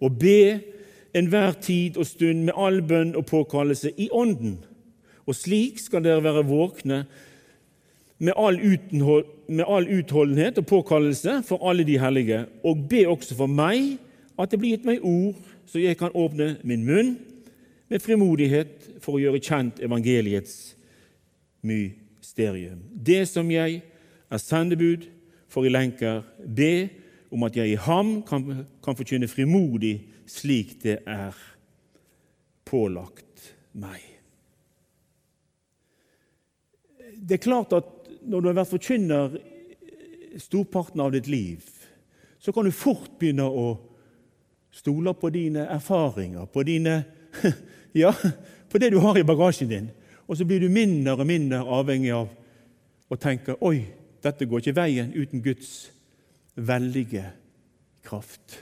Og 0.03 0.19
be 0.19 0.59
enhver 1.15 1.55
tid 1.63 1.97
og 1.97 2.07
stund 2.09 2.43
med 2.43 2.57
all 2.59 2.81
bønn 2.83 3.13
og 3.15 3.29
påkallelse 3.29 3.93
i 3.95 4.09
Ånden. 4.11 4.57
Og 5.23 5.37
slik 5.37 5.79
skal 5.79 6.03
dere 6.03 6.23
være 6.25 6.43
våkne 6.49 7.05
med 8.23 8.35
all, 8.35 8.59
med 9.47 9.63
all 9.67 9.87
utholdenhet 9.87 10.59
og 10.59 10.67
påkallelse 10.67 11.39
for 11.47 11.63
alle 11.69 11.85
de 11.87 11.95
hellige, 11.99 12.45
og 12.63 12.87
be 12.89 13.05
også 13.07 13.37
for 13.39 13.47
meg 13.47 13.95
at 14.39 14.51
det 14.51 14.59
blir 14.59 14.75
gitt 14.75 14.87
meg 14.87 15.03
ord, 15.05 15.39
så 15.67 15.79
jeg 15.79 15.97
kan 15.99 16.11
åpne 16.11 16.57
min 16.67 16.83
munn 16.87 17.15
med 17.93 18.01
frimodighet 18.01 18.87
for 19.03 19.17
å 19.17 19.21
gjøre 19.21 19.41
kjent 19.43 19.81
evangeliets 19.85 20.73
mysterium. 21.61 22.79
Det 22.89 23.21
som 23.29 23.51
jeg 23.53 23.83
er 24.33 24.41
sendebud 24.41 25.05
for 25.51 25.67
i 25.67 25.71
lenker, 25.71 26.23
be 26.41 26.89
om 27.33 27.45
at 27.45 27.57
jeg 27.57 27.75
i 27.75 27.81
ham 27.85 28.15
kan, 28.25 28.63
kan 28.81 28.97
forkynne 28.97 29.29
frimodig 29.29 29.99
slik 30.29 30.79
det 30.81 31.03
er 31.05 31.37
pålagt 32.65 33.51
meg. 33.77 34.01
Det 37.13 37.37
er 37.37 37.45
klart 37.45 37.75
at 37.77 38.09
når 38.25 38.41
du 38.41 38.49
har 38.49 38.57
vært 38.57 38.73
forkynner 38.73 39.37
storparten 40.41 41.03
av 41.03 41.13
ditt 41.13 41.29
liv, 41.29 41.61
så 42.41 42.49
kan 42.55 42.65
du 42.65 42.73
fort 42.73 43.19
begynne 43.21 43.45
å 43.45 43.67
stole 44.73 45.13
på 45.13 45.29
dine 45.29 45.67
erfaringer, 45.69 46.49
på 46.49 46.65
dine 46.65 46.97
Ja, 47.93 48.13
på 48.69 48.81
det 48.81 48.89
du 48.89 48.99
har 49.03 49.17
i 49.17 49.25
bagasjen 49.25 49.69
din. 49.69 49.89
Og 50.27 50.37
så 50.37 50.45
blir 50.45 50.63
du 50.63 50.69
mindre 50.71 51.17
og 51.17 51.27
mindre 51.27 51.61
avhengig 51.61 52.13
av 52.15 52.31
å 53.11 53.19
tenke 53.19 53.57
Oi, 53.61 53.83
dette 54.23 54.47
går 54.47 54.63
ikke 54.63 54.77
veien 54.77 55.11
uten 55.13 55.43
Guds 55.43 55.91
veldige 56.55 57.25
kraft. 58.05 58.57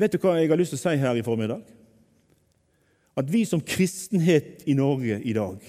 Vet 0.00 0.14
du 0.14 0.22
hva 0.22 0.38
jeg 0.38 0.48
har 0.48 0.60
lyst 0.60 0.72
til 0.72 0.80
å 0.80 0.84
si 0.86 1.02
her 1.02 1.18
i 1.18 1.26
formiddag? 1.26 1.60
At 3.18 3.28
vi 3.28 3.42
som 3.44 3.60
kristenhet 3.60 4.62
i 4.70 4.76
Norge 4.78 5.18
i 5.20 5.34
dag 5.36 5.60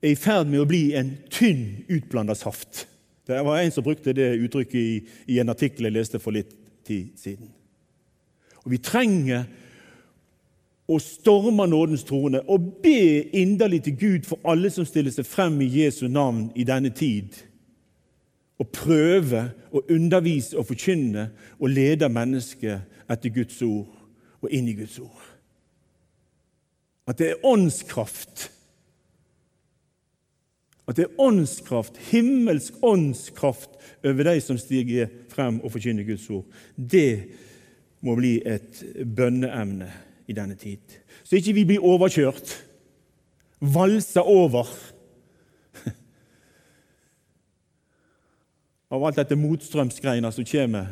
er 0.00 0.12
i 0.12 0.18
ferd 0.18 0.48
med 0.48 0.62
å 0.62 0.68
bli 0.68 0.94
en 0.96 1.16
tynn, 1.32 1.82
utblanda 1.92 2.36
saft. 2.38 2.86
Det 3.26 3.42
var 3.42 3.58
en 3.58 3.74
som 3.74 3.84
brukte 3.84 4.14
det 4.16 4.36
uttrykket 4.38 4.78
i, 4.78 4.96
i 5.34 5.40
en 5.42 5.50
artikkel 5.52 5.88
jeg 5.88 5.96
leste 5.96 6.22
for 6.22 6.36
litt 6.36 6.54
tid 6.86 7.16
siden. 7.18 7.50
Og 8.66 8.72
Vi 8.74 8.78
trenger 8.82 9.44
å 10.86 10.98
storme 11.02 11.66
nådens 11.70 12.02
trone 12.06 12.40
og 12.50 12.64
be 12.82 13.22
inderlig 13.38 13.84
til 13.86 13.94
Gud 13.98 14.26
for 14.26 14.42
alle 14.46 14.70
som 14.74 14.86
stiller 14.86 15.14
seg 15.14 15.26
frem 15.26 15.60
i 15.62 15.70
Jesu 15.70 16.06
navn 16.10 16.48
i 16.58 16.66
denne 16.66 16.90
tid, 16.94 17.34
og 18.58 18.70
prøve 18.72 19.44
å 19.70 19.84
undervise 19.92 20.58
og 20.58 20.66
forkynne 20.66 21.28
og 21.60 21.70
lede 21.70 22.08
mennesket 22.10 23.06
etter 23.12 23.34
Guds 23.34 23.58
ord 23.62 23.86
og 24.42 24.50
inn 24.50 24.70
i 24.70 24.76
Guds 24.78 24.98
ord. 25.02 25.24
At 27.06 27.18
det 27.20 27.30
er 27.30 27.46
åndskraft. 27.46 28.48
At 30.86 30.98
det 30.98 31.06
er 31.06 31.20
åndskraft, 31.22 31.98
himmelsk 32.10 32.82
åndskraft 32.82 33.76
over 34.02 34.30
de 34.30 34.40
som 34.42 34.58
stiger 34.58 35.12
frem 35.30 35.60
og 35.62 35.74
forkynner 35.74 36.06
Guds 36.08 36.26
ord. 36.30 36.46
Det 36.74 37.28
må 38.06 38.14
bli 38.18 38.38
et 38.46 38.84
bønneemne 39.16 39.90
i 40.26 40.34
denne 40.36 40.54
tid. 40.58 40.78
Så 41.24 41.36
ikke 41.38 41.54
vi 41.56 41.64
blir 41.72 41.84
overkjørt, 41.84 42.64
valsa 43.60 44.20
over 44.22 44.68
av 48.92 49.04
alt 49.06 49.18
dette 49.18 49.36
motstrømsgreina 49.38 50.30
som 50.34 50.44
kommer 50.46 50.86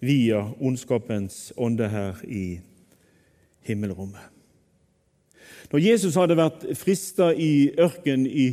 via 0.00 0.40
ondskapens 0.60 1.52
ånde 1.58 1.88
her 1.90 2.14
i 2.24 2.60
himmelrommet. 3.66 4.22
Når 5.68 5.84
Jesus 5.84 6.16
hadde 6.16 6.38
vært 6.38 6.64
frista 6.80 7.32
i 7.34 7.68
ørkenen 7.76 8.26
i, 8.26 8.48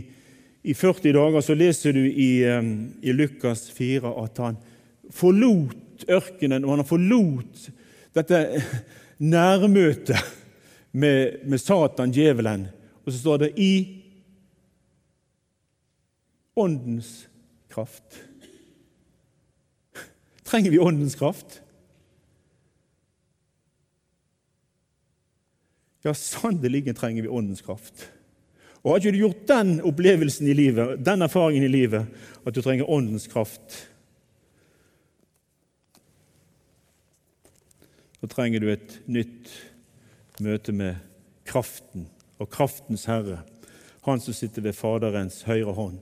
i, 0.65 0.74
40 0.74 1.13
dager, 1.15 1.41
så 1.46 1.56
leser 1.56 1.96
du 1.96 2.04
i, 2.04 2.44
i 2.44 3.15
Lukas 3.15 3.70
4 3.72 4.12
at 4.24 4.41
han 4.44 4.58
forlot 5.15 6.04
ørkenen, 6.12 6.65
og 6.65 6.76
han 6.76 6.88
forlot 6.88 7.70
dette 8.15 8.63
nærmøtet 9.19 10.19
med, 10.91 11.45
med 11.45 11.60
Satan, 11.60 12.13
djevelen. 12.15 12.67
Og 13.06 13.12
så 13.12 13.19
står 13.19 13.38
det 13.38 13.51
'i 13.58 13.73
åndens 16.56 17.28
kraft'. 17.69 18.21
Trenger 20.43 20.71
vi 20.71 20.80
åndens 20.80 21.15
kraft? 21.15 21.62
Ja, 26.06 26.13
sannelig 26.13 26.95
trenger 26.95 27.21
vi 27.21 27.28
åndens 27.28 27.62
kraft. 27.62 28.12
Og 28.84 28.91
Har 28.91 28.97
ikke 28.97 29.12
du 29.12 29.17
gjort 29.17 29.47
den 29.49 29.82
opplevelsen 29.82 30.47
i 30.47 30.54
livet, 30.54 31.06
den 31.06 31.21
erfaringen 31.25 31.63
i 31.63 31.71
livet, 31.73 32.06
at 32.45 32.56
du 32.56 32.62
trenger 32.62 32.89
åndens 32.89 33.25
kraft, 33.28 33.89
så 38.19 38.30
trenger 38.32 38.63
du 38.63 38.71
et 38.71 38.99
nytt 39.12 39.51
møte 40.43 40.73
med 40.75 40.99
kraften 41.47 42.08
og 42.41 42.49
kraftens 42.51 43.06
herre, 43.10 43.41
han 44.06 44.21
som 44.21 44.36
sitter 44.38 44.65
ved 44.65 44.78
Faderens 44.78 45.41
høyre 45.47 45.73
hånd, 45.78 46.01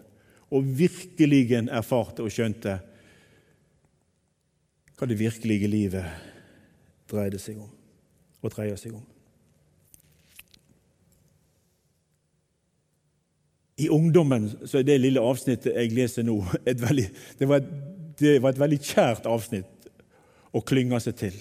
og 0.53 0.73
virkelig 0.77 1.45
erfarte 1.63 2.25
og 2.25 2.33
skjønte 2.33 2.77
hva 4.97 5.09
det 5.09 5.17
virkelige 5.19 5.69
livet 5.69 6.05
dreide 7.09 7.39
seg 7.41 7.61
om 7.61 7.71
og 8.43 8.51
dreier 8.51 8.77
seg 8.79 8.95
om. 8.97 9.03
I 13.79 13.87
ungdommen 13.89 14.49
så 14.69 14.79
er 14.79 14.85
det 14.85 14.99
lille 15.01 15.23
avsnittet 15.23 15.73
jeg 15.73 15.95
leser 15.95 16.27
nå, 16.27 16.35
veldig, 16.67 17.07
det, 17.39 17.47
var 17.49 17.63
et, 17.63 17.71
det 18.19 18.35
var 18.43 18.53
et 18.53 18.61
veldig 18.61 18.79
kjært 18.83 19.29
avsnitt 19.31 19.87
å 20.53 20.61
klynge 20.61 20.99
seg 21.01 21.17
til 21.17 21.39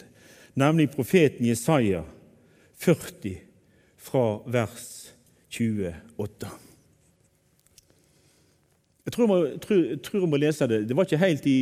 nemlig 0.54 0.90
profeten 0.92 1.46
Jesaja 1.46 2.02
40, 2.82 3.36
fra 4.02 4.26
vers 4.50 5.14
28. 5.48 6.48
Jeg 9.04 9.12
tror, 9.12 9.46
jeg, 9.46 9.60
tror, 9.60 9.82
tror 10.02 10.20
jeg 10.20 10.30
må 10.30 10.38
lese 10.38 10.66
det. 10.70 10.84
Det 10.88 10.96
var 10.96 11.06
ikke 11.06 11.18
helt 11.22 11.46
i, 11.46 11.58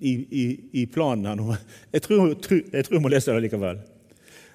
i, 0.00 0.12
i, 0.12 0.44
i 0.82 0.84
planen 0.86 1.26
her 1.28 1.38
nå. 1.40 1.56
Jeg 1.92 2.04
tror, 2.04 2.28
jeg 2.32 2.84
tror, 2.84 2.96
jeg 2.96 3.02
må 3.04 3.12
lese 3.12 3.32
det 3.32 3.44
likevel. 3.46 3.80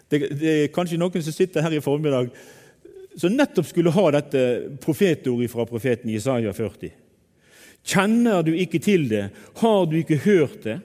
Det, 0.10 0.22
det, 0.34 0.54
er 0.54 0.74
kanskje 0.74 0.98
noen 0.98 1.26
som 1.26 1.36
sitter 1.36 1.66
her 1.66 1.78
i 1.78 1.84
formiddag 1.86 2.32
som 3.20 3.34
nettopp 3.34 3.68
skulle 3.68 3.94
ha 3.94 4.06
dette 4.16 4.42
profetordet 4.82 5.50
fra 5.52 5.66
profeten 5.70 6.12
Jesaja 6.14 6.54
40. 6.56 6.94
Kjenner 7.90 8.44
du 8.46 8.54
ikke 8.54 8.82
til 8.84 9.08
det? 9.10 9.30
Har 9.62 9.86
du 9.90 9.98
ikke 10.00 10.22
hørt 10.26 10.62
det? 10.66 10.80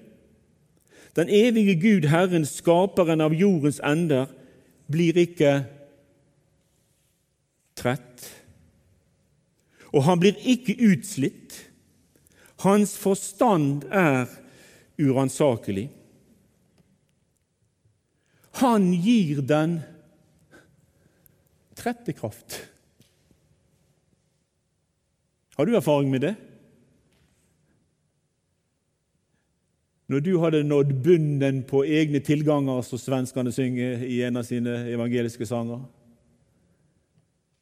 Den 1.15 1.29
evige 1.29 1.75
Gud, 1.79 2.09
Herren, 2.11 2.47
skaperen 2.47 3.23
av 3.23 3.35
jordens 3.35 3.79
ender, 3.85 4.27
blir 4.91 5.17
ikke 5.17 5.53
trett. 7.79 8.27
Og 9.95 10.03
han 10.09 10.19
blir 10.21 10.39
ikke 10.43 10.75
utslitt. 10.91 11.55
Hans 12.65 12.97
forstand 12.99 13.87
er 13.95 14.27
uransakelig. 14.99 15.89
Han 18.63 18.93
gir 19.03 19.43
den 19.43 19.81
trettekraft. 21.79 22.59
Har 25.55 25.67
du 25.67 25.77
erfaring 25.77 26.11
med 26.11 26.27
det? 26.27 26.35
Når 30.07 30.21
du 30.21 30.35
hadde 30.43 30.65
nådd 30.69 30.91
bunnen 31.05 31.63
på 31.65 31.81
egne 31.89 32.21
tilganger, 32.21 32.83
som 32.85 33.01
svenskene 33.01 33.53
synger 33.53 34.03
i 34.05 34.21
en 34.27 34.37
av 34.37 34.45
sine 34.45 34.83
evangeliske 34.93 35.47
sanger, 35.49 35.81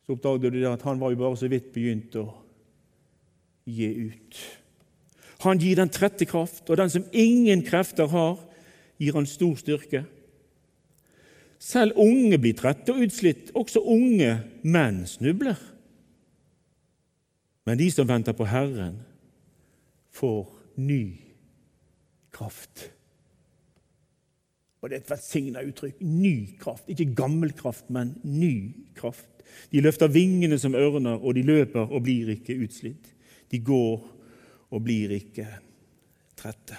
så 0.02 0.16
oppdaget 0.16 0.56
du 0.56 0.64
at 0.66 0.82
han 0.82 0.98
var 0.98 1.12
jo 1.12 1.20
bare 1.20 1.38
så 1.38 1.50
vidt 1.50 1.70
begynt 1.74 2.16
å 2.18 2.26
gi 3.70 3.92
ut. 4.10 4.40
Han 5.46 5.62
gir 5.62 5.78
den 5.78 5.90
trette 5.94 6.26
kraft, 6.26 6.66
og 6.66 6.78
den 6.78 6.90
som 6.90 7.06
ingen 7.14 7.62
krefter 7.66 8.10
har, 8.10 8.40
gir 8.98 9.14
han 9.14 9.26
stor 9.26 9.54
styrke. 9.58 10.02
Selv 11.62 11.98
unge 12.02 12.40
blir 12.42 12.58
trette 12.58 12.90
og 12.90 13.06
utslitt, 13.06 13.54
også 13.54 13.84
unge 13.86 14.34
menn 14.66 15.04
snubler. 15.06 15.58
Men 17.62 17.78
de 17.78 17.86
som 17.94 18.08
venter 18.10 18.34
på 18.34 18.50
Herren, 18.50 18.98
får 20.10 20.48
ny 20.82 21.04
kraft. 21.06 21.28
Og 24.82 24.90
Det 24.90 24.96
er 24.96 25.00
et 25.00 25.10
velsigna 25.10 25.62
uttrykk. 25.62 26.00
Ny 26.00 26.58
kraft. 26.58 26.88
Ikke 26.90 27.14
gammel 27.14 27.52
kraft, 27.54 27.90
men 27.90 28.16
ny 28.24 28.74
kraft. 28.98 29.28
De 29.70 29.80
løfter 29.80 30.10
vingene 30.10 30.58
som 30.58 30.74
ørner, 30.74 31.20
og 31.22 31.34
de 31.34 31.44
løper 31.46 31.86
og 31.92 32.02
blir 32.02 32.32
ikke 32.34 32.56
utslitt. 32.64 33.12
De 33.52 33.60
går 33.60 34.00
og 34.72 34.82
blir 34.82 35.12
ikke 35.14 35.46
trette. 36.38 36.78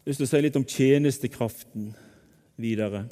Jeg 0.00 0.08
har 0.08 0.10
lyst 0.10 0.22
til 0.22 0.26
å 0.26 0.30
si 0.30 0.42
litt 0.42 0.56
om 0.58 0.66
tjenestekraften 0.66 1.90
videre. 2.58 3.04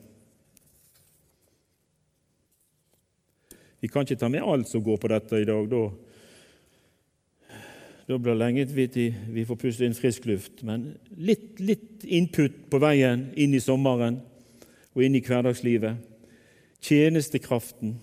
Vi 3.79 3.90
kan 3.92 4.03
ikke 4.03 4.18
ta 4.18 4.31
med 4.33 4.42
alt 4.42 4.66
som 4.66 4.83
går 4.83 4.96
på 4.98 5.11
dette 5.12 5.38
i 5.38 5.46
dag. 5.46 5.68
Da, 5.70 5.83
det 8.09 8.37
lenge 8.40 8.64
til 8.64 9.14
vi 9.35 9.44
får 9.44 9.59
puste 9.61 9.85
inn 9.85 9.97
frisk 9.97 10.25
luft. 10.27 10.62
Men 10.64 10.94
litt, 11.12 11.61
litt 11.61 12.05
input 12.05 12.71
på 12.71 12.81
veien 12.81 13.29
inn 13.37 13.53
i 13.55 13.61
sommeren 13.61 14.23
og 14.94 15.03
inn 15.05 15.18
i 15.18 15.21
hverdagslivet. 15.21 16.01
Tjenestekraften. 16.81 17.99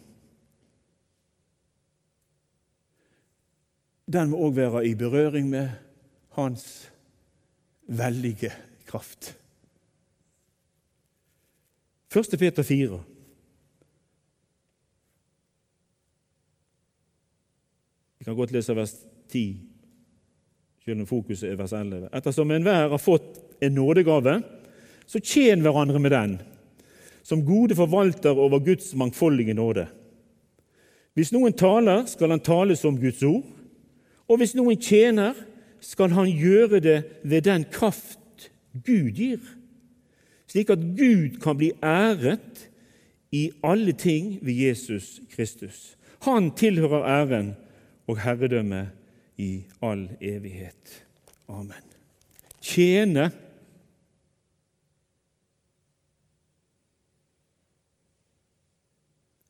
Den 4.05 4.29
må 4.29 4.43
òg 4.45 4.59
være 4.59 4.85
i 4.85 4.93
berøring 4.93 5.49
med 5.49 5.73
hans 6.37 6.91
veldige 7.87 8.51
kraft. 8.85 9.33
1. 12.13 12.37
Peter 12.39 12.63
4. 12.63 13.03
Vi 18.19 18.23
kan 18.25 18.35
godt 18.35 18.51
lese 18.51 18.75
vers 18.75 18.93
10, 19.29 19.74
selv 20.85 21.01
om 21.01 21.07
fokuset 21.09 21.49
er 21.49 21.57
vers 21.57 21.71
11. 21.73 22.11
Ettersom 22.13 22.51
enhver 22.53 22.91
har 22.91 23.01
fått 23.01 23.39
en 23.65 23.73
nådegave, 23.73 24.35
så 25.09 25.17
tjen 25.17 25.63
hverandre 25.65 25.97
med 25.97 26.11
den, 26.13 26.35
som 27.25 27.41
gode 27.45 27.73
forvalter 27.77 28.37
over 28.37 28.61
Guds 28.61 28.91
mangfoldige 28.93 29.55
nåde. 29.57 29.87
Hvis 31.17 31.31
noen 31.33 31.55
taler, 31.57 32.03
skal 32.05 32.35
han 32.35 32.43
tale 32.45 32.77
som 32.77 32.99
Guds 33.01 33.23
ord, 33.25 33.47
og 34.29 34.37
hvis 34.37 34.53
noen 34.57 34.77
tjener, 34.77 35.33
skal 35.81 36.13
han 36.13 36.29
gjøre 36.29 36.79
det 36.81 36.97
ved 37.23 37.45
den 37.47 37.65
kraft 37.73 38.51
Gud 38.85 39.09
gir, 39.17 39.41
slik 40.49 40.69
at 40.69 40.83
Gud 40.99 41.39
kan 41.41 41.57
bli 41.57 41.71
æret 41.81 42.67
i 43.33 43.47
alle 43.65 43.93
ting 43.97 44.35
ved 44.45 44.53
Jesus 44.67 45.17
Kristus. 45.33 45.95
Han 46.29 46.51
tilhører 46.57 47.09
æren 47.09 47.51
og 48.05 48.21
herredømme 48.21 48.83
i 49.37 49.65
all 49.81 50.07
evighet. 50.21 51.05
Amen. 51.47 51.83
Tjene 52.61 53.31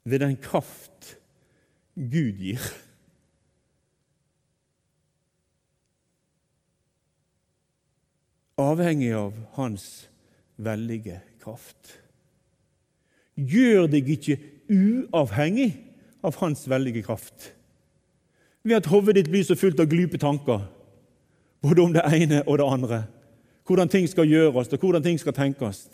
ved 0.03 0.19
den 0.19 0.37
kraft 0.37 1.17
Gud 1.95 2.41
gir. 2.41 2.61
Avhengig 8.59 9.11
av 9.15 9.35
Hans 9.57 10.09
veldige 10.55 11.19
kraft. 11.43 11.97
Gjør 13.35 13.89
deg 13.91 14.07
ikke 14.15 14.37
uavhengig 14.71 15.71
av 16.25 16.37
Hans 16.39 16.63
veldige 16.71 17.03
kraft 17.03 17.51
ved 18.65 18.75
at 18.75 18.89
hodet 18.89 19.15
ditt 19.15 19.29
blir 19.29 19.45
så 19.45 19.55
fullt 19.55 19.79
av 19.79 19.89
glupe 19.89 20.17
tanker, 20.17 20.65
både 21.61 21.81
om 21.81 21.93
det 21.93 22.01
ene 22.17 22.41
og 22.47 22.57
det 22.57 22.65
andre. 22.65 23.03
Hvordan 23.65 23.89
ting 23.89 24.09
skal 24.09 24.29
gjøres, 24.29 24.73
og 24.73 24.79
hvordan 24.81 25.03
ting 25.03 25.19
skal 25.21 25.33
tenkes. 25.33 25.85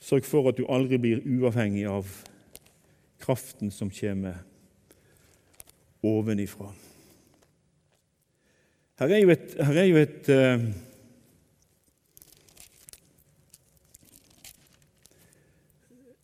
Sørg 0.00 0.24
for 0.24 0.48
at 0.48 0.58
du 0.58 0.64
aldri 0.68 0.98
blir 0.98 1.20
uavhengig 1.22 1.86
av 1.88 2.08
kraften 3.20 3.70
som 3.70 3.92
kommer 3.92 4.40
ovenifra. 6.02 6.72
Her 9.00 9.12
er 9.12 9.20
jo 9.20 9.32
et, 9.32 9.52
her 9.60 9.76
er 9.80 9.88
jo 9.88 10.00
et 10.00 10.30
uh, 10.32 10.64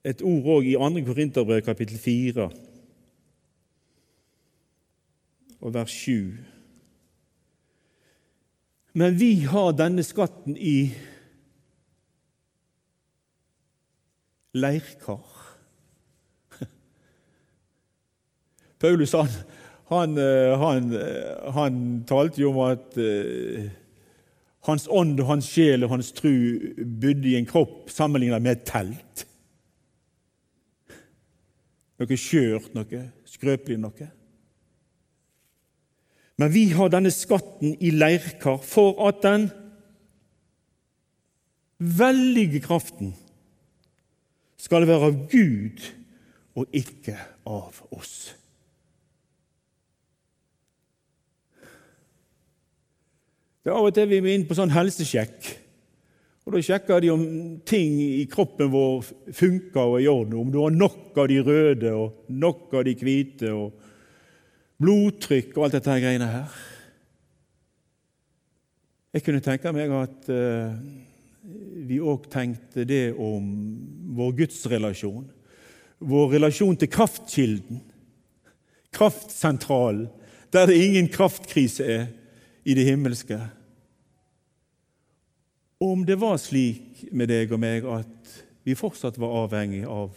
et 0.07 0.23
ord 0.23 0.47
òg 0.59 0.69
i 0.71 0.77
2. 0.79 1.03
Korinterbrev, 1.07 1.63
kapittel 1.67 1.99
4, 1.99 2.51
og 5.61 5.75
vers 5.75 5.91
7. 5.91 6.37
Men 8.97 9.19
vi 9.21 9.33
har 9.51 9.75
denne 9.77 10.05
skatten 10.07 10.57
i 10.57 10.95
leirkar. 14.55 15.27
Paulus 18.81 19.13
han, 19.13 19.29
han, 19.91 20.17
han, 20.63 20.91
han, 21.59 21.83
talte 22.09 22.41
jo 22.41 22.55
om 22.55 22.63
at 22.71 22.97
uh, 22.97 23.67
hans 24.71 24.89
ånd 24.89 25.21
hans 25.29 25.51
sjel 25.51 25.85
og 25.85 25.93
hans 25.99 26.15
tru 26.17 26.33
bodde 26.79 27.35
i 27.35 27.37
en 27.37 27.49
kropp 27.49 27.91
sammenlignet 27.93 28.43
med 28.43 28.57
et 28.57 28.69
telt. 28.71 29.27
Noe 31.97 32.19
skjørt, 32.21 32.73
noe 32.77 33.03
skrøpelig 33.29 33.79
noe. 33.81 34.09
Men 36.37 36.53
vi 36.53 36.67
har 36.77 36.91
denne 36.93 37.13
skatten 37.15 37.79
i 37.81 37.93
leirkar 37.95 38.59
for 38.65 38.99
at 39.09 39.23
den 39.25 39.49
veldige 41.79 42.61
kraften 42.65 43.15
skal 44.61 44.85
være 44.89 45.09
av 45.09 45.23
Gud 45.33 45.85
og 46.57 46.77
ikke 46.77 47.17
av 47.49 47.81
oss. 47.95 48.35
Det 53.65 53.73
er 53.73 53.77
Av 53.77 53.89
og 53.89 53.95
til 53.97 54.07
vi 54.07 54.21
må 54.23 54.31
inn 54.31 54.45
på 54.47 54.55
sånn 54.55 54.71
helsesjekk. 54.71 55.49
Og 56.47 56.55
Da 56.55 56.61
sjekker 56.63 57.01
de 57.03 57.11
om 57.11 57.25
ting 57.67 57.97
i 57.99 58.27
kroppen 58.31 58.71
vår 58.71 59.03
funker 59.35 59.83
og 59.83 59.97
er 59.99 60.05
i 60.05 60.11
orden. 60.13 60.37
Om 60.39 60.53
du 60.55 60.61
har 60.63 60.71
nok 60.71 61.19
av 61.19 61.27
de 61.27 61.41
røde 61.43 61.91
og 61.91 62.29
nok 62.31 62.77
av 62.79 62.85
de 62.87 62.95
hvite, 63.01 63.51
og 63.51 63.75
blodtrykk 64.79 65.57
og 65.57 65.67
alt 65.67 65.79
dette 65.79 65.91
her 65.91 66.05
greiene 66.05 66.29
her. 66.31 66.55
Jeg 69.17 69.25
kunne 69.27 69.43
tenke 69.43 69.73
meg 69.75 69.95
at 69.97 70.31
uh, 70.31 70.77
vi 71.89 71.99
òg 71.99 72.29
tenkte 72.31 72.85
det 72.87 73.17
om 73.17 73.51
vår 74.15 74.39
gudsrelasjon. 74.43 75.27
Vår 76.07 76.35
relasjon 76.37 76.77
til 76.79 76.93
kraftkilden, 76.93 77.81
kraftsentralen, 78.95 80.07
der 80.53 80.69
det 80.69 80.79
ingen 80.79 81.09
kraftkrise 81.11 81.87
er 81.91 82.07
i 82.63 82.75
det 82.77 82.85
himmelske. 82.87 83.41
Om 85.79 86.07
det 86.07 86.17
var 86.21 86.39
slik 86.41 87.05
med 87.13 87.29
deg 87.29 87.53
og 87.53 87.61
meg 87.61 87.85
at 87.91 88.33
vi 88.65 88.75
fortsatt 88.79 89.19
var 89.21 89.35
avhengig 89.45 89.85
av 89.85 90.15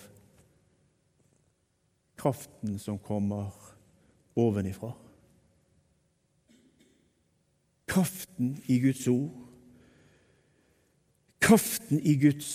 kraften 2.20 2.80
som 2.80 3.00
kommer 3.00 3.52
ovenifra. 4.40 4.94
Kraften 7.90 8.54
i 8.72 8.80
Guds 8.80 9.08
ord, 9.12 9.36
kraften 11.42 12.00
i 12.00 12.16
Guds 12.22 12.52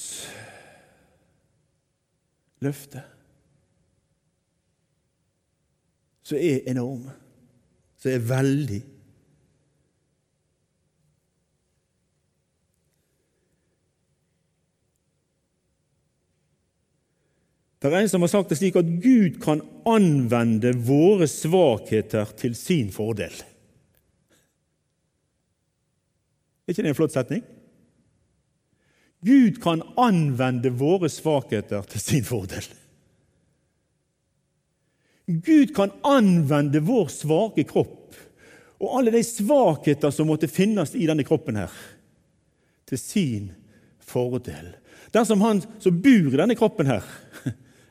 løfte, 2.64 3.02
som 6.24 6.40
er 6.40 6.64
enorm, 6.70 7.08
som 8.00 8.14
er 8.14 8.28
veldig 8.30 8.80
Det 17.84 17.90
er 17.92 18.00
en 18.00 18.08
som 18.08 18.22
har 18.24 18.30
sagt 18.32 18.48
det 18.48 18.56
slik 18.56 18.78
at 18.80 18.92
Gud 19.04 19.34
kan 19.44 19.60
anvende 19.84 20.70
våre 20.86 21.26
svakheter 21.28 22.30
til 22.40 22.54
sin 22.56 22.88
fordel. 22.88 23.34
Er 26.64 26.72
ikke 26.72 26.80
det 26.80 26.94
en 26.94 26.96
flott 26.96 27.12
setning? 27.12 27.42
Gud 29.24 29.60
kan 29.60 29.82
anvende 30.00 30.72
våre 30.72 31.10
svakheter 31.12 31.84
til 31.92 32.00
sin 32.00 32.24
fordel. 32.24 32.64
Gud 35.28 35.74
kan 35.76 35.92
anvende 36.08 36.80
vår 36.84 37.12
svake 37.12 37.66
kropp 37.68 38.16
og 38.80 38.96
alle 38.96 39.12
de 39.12 39.20
svakheter 39.24 40.12
som 40.12 40.28
måtte 40.28 40.48
finnes 40.48 40.96
i 40.96 41.04
denne 41.08 41.24
kroppen, 41.24 41.60
her, 41.60 41.72
til 42.88 43.00
sin 43.00 43.52
fordel. 44.00 44.72
Dersom 45.12 45.44
han 45.44 45.60
som 45.84 46.00
bor 46.04 46.32
i 46.32 46.40
denne 46.40 46.56
kroppen, 46.58 46.88
her, 46.88 47.04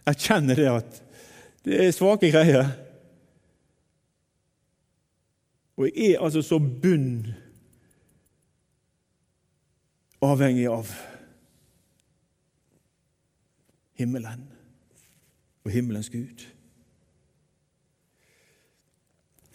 erkjenner 0.09 0.59
det 0.59 0.69
at 0.71 0.99
det 1.63 1.79
er 1.79 1.95
svake 1.95 2.31
greier 2.31 2.73
Og 5.77 5.87
jeg 5.89 6.13
er 6.13 6.21
altså 6.21 6.43
så 6.45 6.59
bunn 6.59 7.31
avhengig 10.23 10.67
av 10.69 10.91
himmelen 13.99 14.43
og 15.63 15.71
himmelens 15.73 16.11
Gud. 16.13 16.43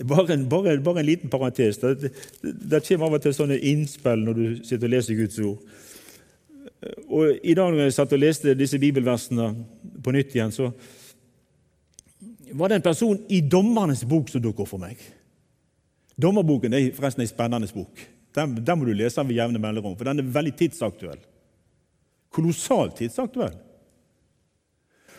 Bare 0.08 0.34
en, 0.34 0.48
bare, 0.48 0.80
bare 0.82 1.00
en 1.00 1.06
liten 1.06 1.30
parentes. 1.30 1.78
Det, 1.78 2.12
det, 2.42 2.82
kommer 2.86 3.06
av 3.06 3.16
og 3.18 3.22
til 3.24 3.34
sånne 3.34 3.58
innspill 3.58 4.22
når 4.26 4.36
du 4.36 4.44
sitter 4.62 4.86
og 4.86 4.92
leser 4.94 5.18
Guds 5.18 5.38
ord. 5.42 5.62
Og 7.08 7.38
I 7.42 7.54
dag 7.58 7.72
når 7.72 7.88
jeg 7.88 7.96
satt 7.96 8.12
og 8.14 8.22
leste 8.22 8.54
disse 8.54 8.78
bibelversene 8.78 9.48
på 10.04 10.14
nytt 10.14 10.34
igjen, 10.36 10.54
så 10.54 10.70
var 12.54 12.70
det 12.70 12.78
en 12.78 12.86
person 12.86 13.18
i 13.28 13.40
Dommernes 13.42 14.04
bok 14.08 14.30
som 14.30 14.42
dukket 14.42 14.62
opp 14.64 14.70
for 14.70 14.82
meg. 14.82 15.00
Dommerboken 16.18 16.74
er 16.74 16.92
forresten 16.94 17.24
en 17.24 17.30
spennende 17.30 17.68
bok. 17.74 18.04
Den, 18.34 18.54
den 18.62 18.78
må 18.78 18.86
du 18.86 18.94
lese 18.94 19.24
ved 19.26 19.36
jevne 19.36 19.60
mellomrom, 19.62 19.96
for 19.98 20.08
den 20.08 20.22
er 20.22 20.32
veldig 20.38 20.54
tidsaktuell. 20.58 21.20
Kolossalt 22.34 22.98
tidsaktuell. 23.00 23.56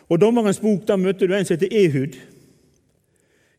Og 0.09 0.19
Dommerens 0.21 0.61
bok 0.63 0.87
der 0.87 0.97
møtte 0.97 1.27
du 1.27 1.35
en 1.35 1.45
som 1.45 1.57
heter 1.57 1.75
Ehud. 1.75 2.15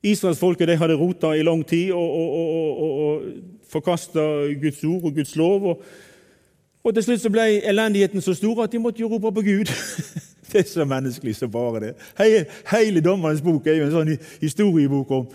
Israelsfolket 0.02 0.78
hadde 0.80 0.96
rota 0.96 1.34
i 1.36 1.44
lang 1.44 1.60
tid 1.68 1.92
og, 1.92 2.00
og, 2.00 2.30
og, 2.40 2.78
og, 2.84 3.00
og 3.06 3.66
forkasta 3.70 4.22
Guds 4.62 4.80
ord 4.88 5.10
og 5.10 5.18
Guds 5.20 5.36
lov. 5.36 5.66
Og, 5.74 5.84
og 6.84 6.94
til 6.94 7.04
slutt 7.04 7.20
så 7.20 7.30
ble 7.32 7.46
elendigheten 7.68 8.22
så 8.24 8.34
stor 8.34 8.62
at 8.64 8.72
de 8.72 8.80
måtte 8.80 9.02
jo 9.02 9.08
rope 9.08 9.32
på 9.34 9.42
Gud. 9.44 9.72
det 10.52 10.60
er 10.62 10.68
så 10.68 10.84
menneskelig 10.84 11.36
som 11.36 11.50
bare 11.50 11.80
det. 11.80 11.94
Hele, 12.18 12.44
hele 12.70 13.00
Dommerens 13.04 13.42
bok 13.44 13.66
er 13.66 13.78
jo 13.78 13.88
en 13.88 13.94
sånn 13.94 14.14
historiebok 14.40 15.10
om, 15.10 15.26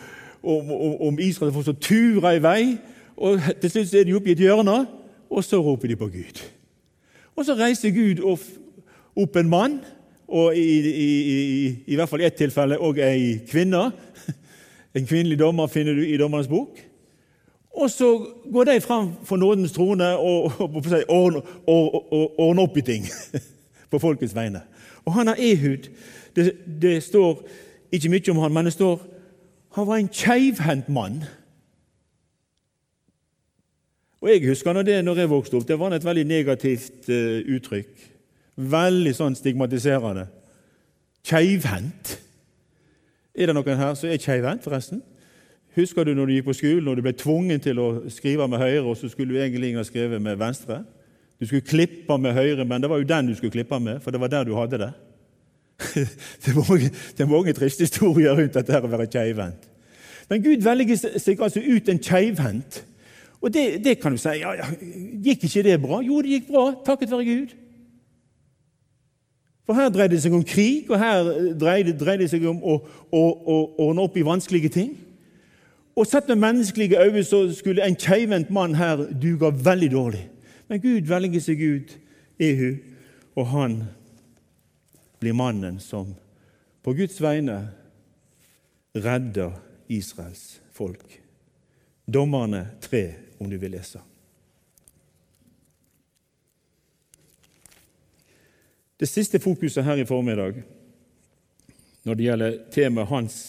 om, 0.44 0.72
om, 0.72 0.96
om 1.10 1.20
Israel 1.22 1.54
som 1.64 1.78
turer 1.78 2.40
i 2.40 2.44
vei. 2.44 2.62
og 3.18 3.42
Til 3.62 3.72
slutt 3.72 3.92
så 3.92 4.00
er 4.00 4.10
de 4.10 4.16
oppe 4.18 4.34
i 4.34 4.36
et 4.38 4.42
hjørne, 4.42 4.80
og 5.30 5.44
så 5.44 5.62
roper 5.62 5.94
de 5.94 6.00
på 6.00 6.10
Gud. 6.14 6.42
Og 7.36 7.46
så 7.46 7.54
reiser 7.60 7.94
Gud 7.94 8.24
opp 9.16 9.38
en 9.38 9.50
mann, 9.50 9.80
og 10.28 10.58
i, 10.58 10.66
i, 10.90 11.10
i, 11.32 11.70
i 11.94 11.96
hvert 11.96 12.10
fall 12.10 12.24
ett 12.26 12.38
tilfelle 12.40 12.82
òg 12.82 12.98
ei 13.06 13.36
kvinne 13.46 13.92
en 14.96 15.06
kvinnelig 15.06 15.40
dommer 15.40 15.68
finner 15.68 15.94
du 15.94 16.06
i 16.08 16.18
Dommerens 16.18 16.48
bok. 16.48 16.80
Og 17.76 17.90
så 17.92 18.10
går 18.52 18.64
de 18.64 18.82
fram 18.82 19.14
for 19.24 19.36
nådens 19.36 19.72
trone 19.72 20.08
og, 20.18 20.52
og, 20.60 20.76
og, 21.68 22.14
og 22.14 22.40
ordner 22.40 22.64
opp 22.64 22.78
i 22.78 22.82
ting 22.82 23.08
på 23.92 24.00
folkets 24.00 24.36
vegne. 24.36 24.62
Og 25.06 25.14
han 25.14 25.28
har 25.28 25.36
Ehud. 25.40 25.90
Det, 26.36 26.54
det, 26.82 27.04
står 27.04 27.44
ikke 27.92 28.10
mye 28.10 28.32
om 28.32 28.40
han, 28.44 28.54
men 28.54 28.66
det 28.66 28.74
står 28.74 29.04
han 29.76 29.88
var 29.88 30.00
en 30.00 30.08
keivhendt 30.08 30.90
mann. 30.90 31.24
Og 34.22 34.30
Jeg 34.30 34.48
husker 34.48 34.74
når 34.74 34.82
det 34.82 35.06
når 35.06 35.16
jeg 35.16 35.30
vokste 35.30 35.58
opp, 35.58 35.68
det 35.68 35.80
var 35.80 35.94
et 35.94 36.06
veldig 36.06 36.24
negativt 36.26 37.10
uh, 37.10 37.44
uttrykk. 37.56 38.06
Veldig 38.56 39.12
sånn 39.16 39.36
stigmatiserende. 39.36 40.30
Keivhendt. 41.28 42.16
Er 43.36 43.52
det 43.52 43.56
noen 43.58 43.78
her 43.78 43.94
som 44.00 44.10
er 44.10 44.22
keivhendt, 44.22 44.64
forresten? 44.64 45.04
Husker 45.76 46.06
du 46.08 46.14
når 46.16 46.26
du 46.26 46.34
gikk 46.38 46.48
på 46.48 46.56
skolen 46.56 46.88
og 46.88 46.96
du 46.96 47.04
ble 47.04 47.12
tvungen 47.18 47.60
til 47.60 47.80
å 47.84 47.88
skrive 48.14 48.48
med 48.48 48.62
høyre, 48.62 48.86
og 48.88 48.96
så 48.98 49.10
skulle 49.12 49.36
du 49.36 49.42
egentlig 49.42 49.74
ha 49.76 49.84
skrevet 49.84 50.22
med 50.24 50.40
venstre? 50.40 50.84
Du 51.40 51.46
skulle 51.46 51.68
klippe 51.68 52.18
med 52.18 52.34
høyre, 52.34 52.64
men 52.64 52.82
det 52.82 52.90
var 52.90 53.02
jo 53.02 53.10
den 53.10 53.28
du 53.28 53.36
skulle 53.36 53.52
klippe 53.52 53.80
med, 53.84 54.00
for 54.04 54.16
det 54.16 54.22
var 54.22 54.32
der 54.32 54.48
du 54.48 54.56
hadde 54.56 54.80
det. 54.80 54.92
det, 56.44 56.52
er 56.54 56.56
mange, 56.56 56.90
det 57.18 57.24
er 57.26 57.32
mange 57.32 57.54
triste 57.54 57.84
historier 57.84 58.38
rundt 58.38 58.56
dette 58.56 58.80
å 58.80 58.92
være 58.92 59.10
keivhendt. 59.12 59.68
Men 60.30 60.44
Gud 60.44 60.64
velger 60.64 61.20
seg 61.20 61.42
altså 61.44 61.62
ut 61.62 61.90
en 61.92 62.02
keivhendt. 62.02 62.80
Og 63.44 63.52
det, 63.54 63.84
det, 63.84 64.00
kan 64.02 64.16
du 64.16 64.18
si 64.18 64.40
ja, 64.40 64.56
ja, 64.58 64.70
Gikk 65.22 65.44
ikke 65.46 65.64
det 65.68 65.76
bra? 65.84 66.00
Jo, 66.02 66.22
det 66.24 66.40
gikk 66.40 66.48
bra, 66.50 66.70
takket 66.86 67.12
være 67.12 67.28
Gud. 67.28 67.52
For 69.66 69.78
her 69.78 69.90
dreide 69.90 70.16
det 70.16 70.22
seg 70.24 70.34
om 70.38 70.46
krig, 70.46 70.90
og 70.90 71.00
her 71.02 71.28
dreide, 71.58 71.94
dreide 71.98 72.24
det 72.24 72.32
seg 72.32 72.46
om 72.50 72.62
å, 72.62 72.80
å, 73.10 73.22
å, 73.22 73.58
ordne 73.88 74.06
opp 74.06 74.18
i 74.18 74.26
vanskelige 74.26 74.72
ting. 74.74 74.92
Og 75.96 76.08
Sett 76.08 76.28
med 76.28 76.36
menneskelige 76.36 77.00
øyne 77.00 77.24
så 77.24 77.54
skulle 77.56 77.86
en 77.86 77.96
keivhendt 77.96 78.50
mann 78.50 78.76
her 78.76 78.96
duge 79.22 79.52
veldig 79.66 79.92
dårlig. 79.92 80.30
Men 80.68 80.82
Gud 80.82 81.08
velger 81.08 81.40
seg 81.40 81.62
ut 81.62 81.94
Ehu, 82.40 82.76
og 83.36 83.48
han 83.48 83.84
blir 85.20 85.34
mannen 85.34 85.80
som 85.80 86.16
på 86.84 86.94
Guds 86.94 87.22
vegne 87.22 87.70
redder 88.96 89.56
Israels 89.90 90.62
folk. 90.72 91.22
Dommerne 92.14 92.68
tre, 92.82 93.14
om 93.40 93.50
du 93.50 93.58
vil 93.58 93.72
lese. 93.72 94.00
Det 99.00 99.08
siste 99.08 99.40
fokuset 99.40 99.84
her 99.84 100.00
i 100.00 100.08
formiddag 100.08 100.62
når 102.04 102.14
det 102.14 102.28
gjelder 102.28 102.60
temaet 102.72 103.10
hans 103.10 103.40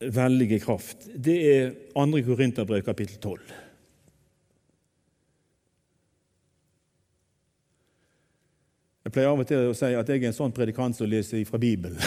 veldige 0.00 0.60
kraft, 0.60 1.08
det 1.14 1.36
er 1.54 1.72
2. 1.94 2.22
Korinterbrev 2.24 2.82
kapittel 2.82 3.18
12. 3.20 3.40
Jeg 9.04 9.12
pleier 9.12 9.32
av 9.32 9.40
og 9.42 9.48
til 9.48 9.70
å 9.70 9.74
si 9.74 9.90
at 9.96 10.08
jeg 10.12 10.22
er 10.22 10.28
en 10.28 10.36
sånn 10.36 10.54
predikant 10.54 10.96
som 10.96 11.08
leser 11.10 11.42
fra 11.48 11.58
Bibelen. 11.58 11.98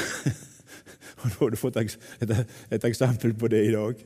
og 1.19 1.25
Nå 1.25 1.35
har 1.39 1.51
du 1.51 1.59
fått 1.59 1.79
et, 1.81 1.97
et, 2.21 2.85
eksempel 2.87 3.33
på 3.35 3.49
det 3.51 3.63
i 3.67 3.73
dag. 3.73 3.99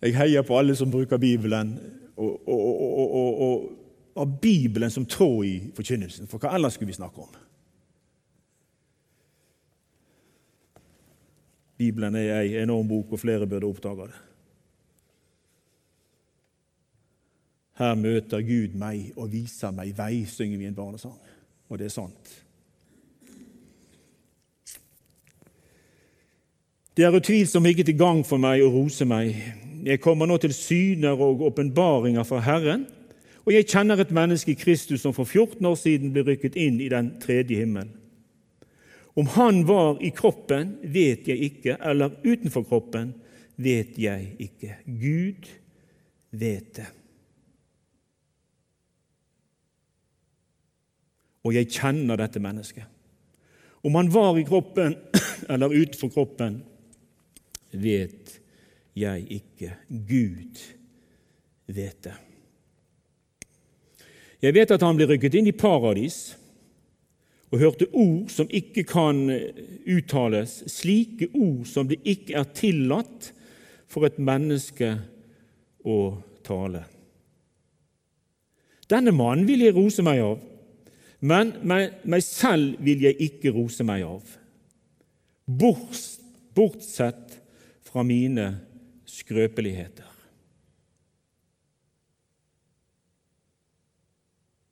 Jeg 0.00 0.16
heier 0.16 0.46
på 0.46 0.56
alle 0.56 0.76
som 0.78 0.90
bruker 0.90 1.20
Bibelen. 1.20 1.74
og, 2.16 3.68
av 4.20 4.40
Bibelen 4.40 4.90
som 4.90 5.06
tråd 5.06 5.44
i 5.46 5.54
forkynnelsen. 5.76 6.28
For 6.28 6.42
hva 6.42 6.54
ellers 6.56 6.76
skulle 6.76 6.90
vi 6.90 6.98
snakke 6.98 7.22
om? 7.22 7.36
Bibelen 11.80 12.14
er 12.14 12.42
ei 12.42 12.58
enorm 12.60 12.88
bok, 12.88 13.14
og 13.14 13.22
flere 13.22 13.46
burde 13.48 13.68
oppdage 13.68 14.10
det. 14.10 14.18
Her 17.80 17.94
møter 17.96 18.42
Gud 18.44 18.74
meg 18.76 19.14
og 19.16 19.30
viser 19.32 19.72
meg 19.72 19.94
vei, 19.96 20.26
synger 20.28 20.60
vi 20.60 20.68
en 20.68 20.76
barnesang. 20.76 21.16
Og 21.72 21.78
det 21.80 21.86
er 21.88 21.94
sant. 21.94 22.34
Det 26.96 27.06
er 27.06 27.16
utvilsomt 27.16 27.70
ikke 27.70 27.86
til 27.88 27.96
gang 27.96 28.20
for 28.28 28.42
meg 28.42 28.60
å 28.60 28.68
rose 28.74 29.06
meg. 29.08 29.32
Jeg 29.86 30.02
kommer 30.04 30.28
nå 30.28 30.36
til 30.42 30.52
syner 30.52 31.16
og 31.16 31.40
åpenbaringer 31.48 32.26
fra 32.28 32.42
Herren. 32.44 32.84
Og 33.46 33.54
jeg 33.54 33.70
kjenner 33.72 34.02
et 34.02 34.12
menneske 34.12 34.52
i 34.52 34.58
Kristus 34.60 35.00
som 35.00 35.16
for 35.16 35.24
14 35.24 35.64
år 35.64 35.80
siden 35.80 36.12
ble 36.12 36.26
rykket 36.26 36.60
inn 36.60 36.76
i 36.84 36.90
den 36.92 37.14
tredje 37.22 37.62
himmel. 37.62 37.88
Om 39.14 39.26
han 39.26 39.64
var 39.66 39.98
i 40.02 40.12
kroppen, 40.14 40.76
vet 40.82 41.28
jeg 41.28 41.50
ikke, 41.50 41.76
eller 41.82 42.14
utenfor 42.22 42.64
kroppen, 42.68 43.12
vet 43.60 43.98
jeg 43.98 44.36
ikke. 44.38 44.76
Gud 44.86 45.50
vet 46.30 46.72
det. 46.78 46.86
Og 51.44 51.56
jeg 51.56 51.70
kjenner 51.72 52.20
dette 52.20 52.42
mennesket. 52.42 52.86
Om 53.80 53.96
han 53.96 54.10
var 54.12 54.38
i 54.38 54.44
kroppen 54.44 54.96
eller 55.52 55.72
utenfor 55.72 56.12
kroppen, 56.12 56.60
vet 57.72 58.36
jeg 58.98 59.24
ikke. 59.40 59.72
Gud 59.88 60.60
vet 61.70 62.02
det. 62.04 62.16
Jeg 64.40 64.56
vet 64.56 64.72
at 64.72 64.84
han 64.84 64.96
ble 64.96 65.08
rykket 65.08 65.36
inn 65.36 65.50
i 65.50 65.56
paradis 65.56 66.30
og 67.50 67.58
hørte 67.58 67.88
ord 67.90 68.30
som 68.30 68.50
ikke 68.50 68.84
kan 68.86 69.24
eh, 69.34 69.50
uttales, 69.90 70.60
slike 70.70 71.30
ord 71.34 71.66
som 71.66 71.88
det 71.90 71.98
ikke 72.06 72.38
er 72.38 72.52
tillatt 72.54 73.32
for 73.90 74.06
et 74.06 74.20
menneske 74.22 74.92
å 75.82 75.98
tale. 76.46 76.84
Denne 78.90 79.14
mannen 79.14 79.46
vil 79.48 79.66
jeg 79.66 79.74
rose 79.76 80.02
meg 80.06 80.22
av, 80.22 80.38
Men 81.20 81.50
meg 81.68 82.22
selv 82.24 82.78
vil 82.80 83.02
jeg 83.04 83.18
ikke 83.20 83.52
rose 83.52 83.84
meg 83.84 84.06
av, 84.08 84.24
bortsett 86.56 87.34
fra 87.84 88.00
mine 88.08 88.46
skrøpeligheter. 89.04 90.08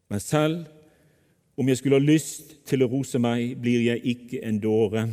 Men 0.09 0.25
selv 0.25 0.78
om 1.59 1.69
jeg 1.69 1.81
skulle 1.81 1.99
ha 1.99 2.05
lyst 2.05 2.55
til 2.69 2.85
å 2.85 2.89
rose 2.91 3.19
meg, 3.19 3.57
blir 3.59 3.83
jeg 3.83 4.05
ikke 4.15 4.43
en 4.47 4.61
dåre, 4.63 5.09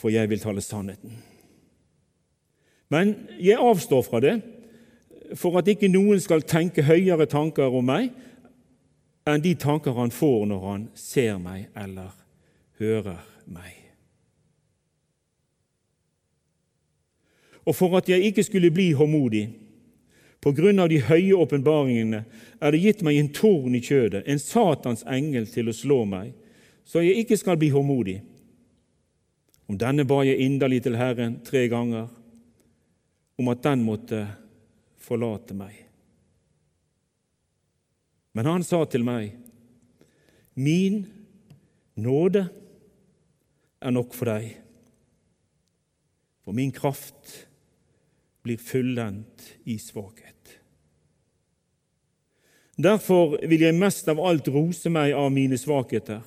for 0.00 0.08
jeg 0.12 0.30
vil 0.30 0.40
tale 0.40 0.64
sannheten. 0.64 1.18
Men 2.92 3.14
jeg 3.40 3.60
avstår 3.60 4.02
fra 4.06 4.20
det, 4.24 4.38
for 5.36 5.56
at 5.60 5.68
ikke 5.68 5.90
noen 5.92 6.20
skal 6.20 6.44
tenke 6.48 6.84
høyere 6.84 7.28
tanker 7.28 7.72
om 7.72 7.86
meg 7.88 8.10
enn 9.28 9.44
de 9.44 9.52
tanker 9.54 9.94
han 9.96 10.10
får 10.12 10.48
når 10.50 10.64
han 10.66 10.88
ser 10.98 11.38
meg 11.40 11.68
eller 11.78 12.10
hører 12.80 13.20
meg. 13.46 13.78
Og 17.62 17.76
for 17.78 17.94
at 18.00 18.08
jeg 18.10 18.32
ikke 18.32 18.42
skulle 18.42 18.72
bli 18.74 18.90
håndmodig, 18.98 19.46
på 20.42 20.50
grunn 20.56 20.82
av 20.82 20.90
de 20.90 20.98
høye 21.06 21.36
åpenbaringene 21.38 22.24
er 22.58 22.74
det 22.74 22.80
gitt 22.82 23.02
meg 23.06 23.18
en 23.18 23.30
torn 23.34 23.76
i 23.78 23.82
kjødet, 23.84 24.24
en 24.26 24.42
Satans 24.42 25.04
engel 25.06 25.46
til 25.50 25.70
å 25.70 25.76
slå 25.76 26.02
meg, 26.08 26.32
så 26.84 27.04
jeg 27.04 27.22
ikke 27.22 27.38
skal 27.38 27.58
bli 27.60 27.70
håmodig. 27.70 28.18
Om 29.70 29.78
denne 29.78 30.04
ba 30.08 30.24
jeg 30.26 30.42
inderlig 30.42 30.82
til 30.82 30.98
Herren 30.98 31.38
tre 31.46 31.68
ganger, 31.70 32.10
om 33.38 33.48
at 33.52 33.62
den 33.64 33.84
måtte 33.86 34.24
forlate 35.02 35.54
meg. 35.56 35.78
Men 38.34 38.48
han 38.50 38.66
sa 38.66 38.82
til 38.90 39.06
meg, 39.06 39.38
Min 40.52 41.06
nåde 41.96 42.42
er 43.80 43.94
nok 43.94 44.12
for 44.12 44.28
deg, 44.28 44.50
for 46.44 46.52
min 46.52 46.74
kraft 46.74 47.46
blir 48.42 48.58
fullendt 48.58 49.54
i 49.64 49.78
svakhet. 49.78 50.58
Derfor 52.82 53.36
vil 53.46 53.62
jeg 53.62 53.76
mest 53.76 54.08
av 54.08 54.20
alt 54.24 54.48
rose 54.50 54.90
meg 54.90 55.12
av 55.14 55.30
mine 55.32 55.58
svakheter, 55.60 56.22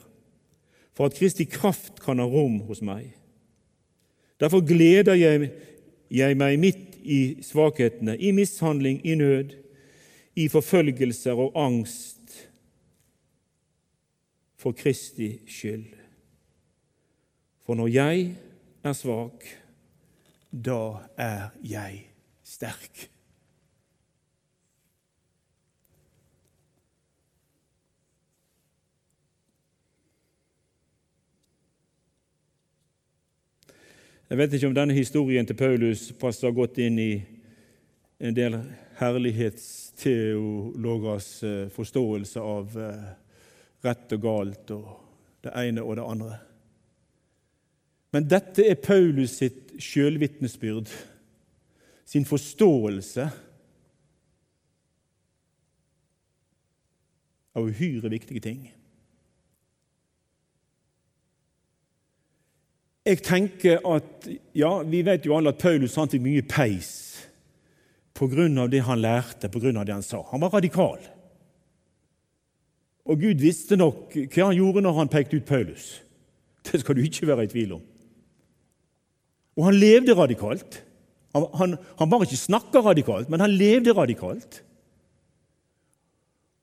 for 0.95 1.09
at 1.09 1.17
Kristi 1.17 1.47
kraft 1.49 1.99
kan 2.03 2.21
ha 2.21 2.27
rom 2.29 2.61
hos 2.69 2.81
meg. 2.85 3.09
Derfor 4.39 4.63
gleder 4.63 5.17
jeg, 5.17 5.49
jeg 6.11 6.37
meg 6.37 6.59
midt 6.61 6.95
i 7.03 7.41
svakhetene, 7.43 8.15
i 8.17 8.31
mishandling, 8.35 9.01
i 9.03 9.15
nød, 9.19 9.55
i 10.35 10.47
forfølgelser 10.51 11.35
og 11.39 11.55
angst 11.59 12.15
for 14.59 14.75
Kristi 14.75 15.37
skyld. 15.47 15.91
For 17.65 17.77
når 17.77 17.87
jeg 17.87 18.25
er 18.83 18.93
svak, 18.93 19.45
da 20.55 21.03
er 21.19 21.51
jeg 21.63 22.07
sterk. 22.43 23.09
Jeg 34.29 34.37
vet 34.37 34.53
ikke 34.53 34.67
om 34.67 34.73
denne 34.73 34.93
historien 34.95 35.45
til 35.45 35.55
Paulus 35.59 36.11
passer 36.19 36.51
godt 36.55 36.77
inn 36.81 36.99
i 36.99 37.23
en 38.19 38.35
del 38.35 38.57
herlighetsteologers 38.97 41.43
eh, 41.43 41.69
forståelse 41.75 42.39
av 42.41 42.77
eh, 42.79 43.05
rett 43.85 44.13
og 44.15 44.21
galt 44.23 44.71
og 44.73 44.85
det 45.45 45.51
ene 45.61 45.81
og 45.83 45.95
det 45.99 46.05
andre. 46.09 46.54
Men 48.15 48.29
dette 48.31 48.63
er 48.63 48.77
Paulus 48.79 49.33
sitt 49.41 49.73
sjølvitnesbyrd, 49.83 50.87
sin 52.07 52.23
forståelse 52.23 53.25
av 57.55 57.65
uhyre 57.67 58.11
viktige 58.13 58.43
ting. 58.45 58.61
Jeg 63.05 63.19
tenker 63.21 63.83
at, 63.85 64.29
ja, 64.55 64.79
Vi 64.83 65.01
vet 65.05 65.25
jo 65.27 65.35
alle 65.35 65.51
at 65.51 65.59
Paulus 65.61 65.97
han 65.99 66.09
fikk 66.09 66.23
mye 66.23 66.45
peis 66.47 66.93
av 68.15 68.69
det 68.71 68.79
han 68.79 69.01
lærte, 69.01 69.49
av 69.51 69.85
det 69.85 69.93
han 69.93 70.03
sa. 70.03 70.21
Han 70.31 70.39
var 70.39 70.55
radikal. 70.55 71.03
Og 73.05 73.19
Gud 73.19 73.43
visste 73.43 73.75
nok 73.75 74.15
hva 74.15 74.47
han 74.47 74.55
gjorde 74.55 74.81
når 74.81 74.93
han 75.01 75.11
pekte 75.11 75.35
ut 75.35 75.45
Paulus. 75.45 75.99
Det 76.63 76.79
skal 76.79 76.95
du 76.95 77.03
ikke 77.03 77.27
være 77.27 77.43
i 77.43 77.51
tvil 77.51 77.75
om. 77.75 77.83
Og 79.55 79.69
han 79.69 79.79
levde 79.79 80.15
radikalt. 80.17 80.81
Han, 81.35 81.47
han, 81.59 81.75
han 81.99 82.09
bare 82.11 82.27
ikke 82.27 82.39
snakka 82.39 82.81
radikalt, 82.83 83.29
men 83.29 83.43
han 83.43 83.55
levde 83.55 83.95
radikalt. 83.95 84.61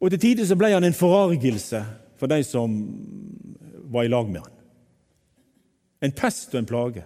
Og 0.00 0.10
til 0.10 0.20
tider 0.20 0.48
så 0.48 0.56
ble 0.58 0.72
han 0.72 0.84
en 0.84 0.96
forargelse 0.96 1.84
for 2.18 2.30
de 2.30 2.42
som 2.46 2.74
var 3.92 4.06
i 4.06 4.12
lag 4.12 4.28
med 4.30 4.42
han. 4.42 4.54
En 6.02 6.14
pest 6.16 6.54
og 6.54 6.62
en 6.62 6.68
plage. 6.68 7.04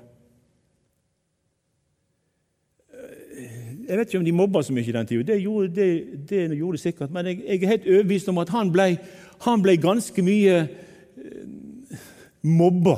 Jeg 3.86 3.98
vet 3.98 4.08
ikke 4.08 4.18
om 4.18 4.24
de 4.26 4.34
mobba 4.34 4.62
så 4.64 4.74
mye 4.74 4.88
i 4.88 4.94
den 4.94 5.06
tida. 5.06 5.34
Det 5.34 5.74
det, 5.74 5.88
det 6.30 6.56
gjorde 6.56 6.78
de 6.78 6.82
sikkert. 6.82 7.10
Men 7.10 7.26
jeg, 7.26 7.42
jeg, 7.46 7.62
er 7.62 7.74
helt 7.74 7.86
overbevist 7.86 8.28
om 8.28 8.38
at 8.38 8.48
han 8.48 8.72
ble, 8.72 8.96
han 9.44 9.62
ble 9.62 9.76
ganske 9.76 10.22
mye 10.22 10.56
eh, 10.64 12.00
mobba 12.42 12.96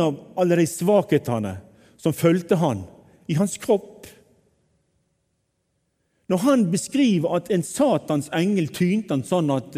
av 0.00 0.18
alle 0.36 0.56
de 0.60 0.66
svakhetene 0.66 1.56
som 1.96 2.12
fulgte 2.12 2.58
han 2.60 2.84
i 3.26 3.36
hans 3.38 3.56
kropp. 3.58 4.06
Når 6.28 6.42
han 6.44 6.64
beskriver 6.72 7.36
at 7.36 7.50
en 7.52 7.64
Satans 7.64 8.30
engel 8.32 8.68
tynte 8.72 9.14
han 9.14 9.24
sånn 9.24 9.52
at 9.54 9.76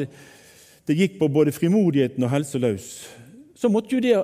det 0.87 0.94
gikk 0.94 1.18
på 1.18 1.29
både 1.29 1.55
frimodigheten 1.55 2.22
og 2.22 2.31
helsa 2.31 2.59
løs, 2.62 2.88
så 3.57 3.70
måtte 3.72 3.96
jo 3.96 4.03
det 4.05 4.16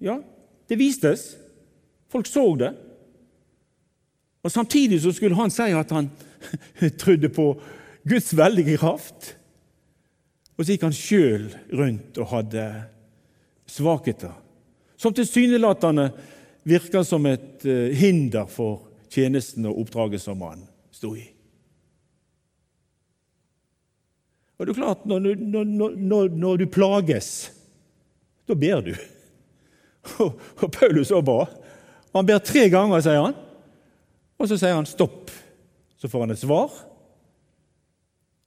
Ja, 0.00 0.16
det 0.68 0.78
vistes. 0.80 1.36
Folk 2.08 2.26
så 2.26 2.56
det. 2.56 2.70
Og 4.40 4.52
Samtidig 4.52 5.02
så 5.02 5.12
skulle 5.12 5.36
han 5.36 5.52
si 5.52 5.68
at 5.76 5.90
han 5.92 6.08
trodde 7.02 7.28
på 7.28 7.52
Guds 8.08 8.32
veldige 8.36 8.78
kraft. 8.80 9.34
Og 10.56 10.64
så 10.64 10.72
gikk 10.72 10.86
han 10.88 10.96
sjøl 10.96 11.50
rundt 11.76 12.18
og 12.20 12.32
hadde 12.32 12.64
svakheter, 13.70 14.32
som 15.00 15.14
tilsynelatende 15.16 16.10
virker 16.68 17.04
som 17.06 17.26
et 17.26 17.64
eh, 17.64 17.94
hinder 17.96 18.48
for 18.50 18.88
tjenesten 19.10 19.66
og 19.70 19.84
oppdraget 19.84 20.22
som 20.22 20.42
han 20.44 20.64
sto 20.94 21.14
i. 21.16 21.24
Og 24.60 24.66
det 24.66 24.74
er 24.74 24.82
klart, 24.82 25.06
Når, 25.08 25.34
når, 25.40 25.64
når, 25.96 26.28
når 26.28 26.56
du 26.60 26.66
plages, 26.68 27.50
da 28.48 28.54
ber 28.54 28.82
du. 28.84 28.94
Og, 30.20 30.38
og 30.56 30.70
Paulus 30.72 31.10
òg 31.12 31.26
ba. 31.28 31.42
Han 32.16 32.24
ber 32.26 32.38
tre 32.40 32.62
ganger, 32.72 33.02
sier 33.04 33.20
han. 33.20 33.34
Og 34.40 34.48
så 34.48 34.56
sier 34.56 34.72
han 34.72 34.88
stopp. 34.88 35.28
Så 36.00 36.08
får 36.08 36.24
han 36.24 36.32
et 36.32 36.40
svar. 36.40 36.72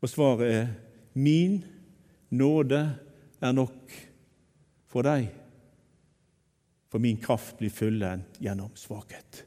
Og 0.01 0.09
svaret 0.09 0.49
er 0.49 0.67
'Min 1.13 1.63
nåde 2.33 2.81
er 3.41 3.51
nok 3.53 3.93
for 4.93 5.05
deg, 5.07 5.31
for 6.93 7.01
min 7.01 7.17
kraft 7.17 7.57
blir 7.57 7.73
fullendt 7.73 8.37
gjennom 8.43 8.69
svakhet. 8.77 9.43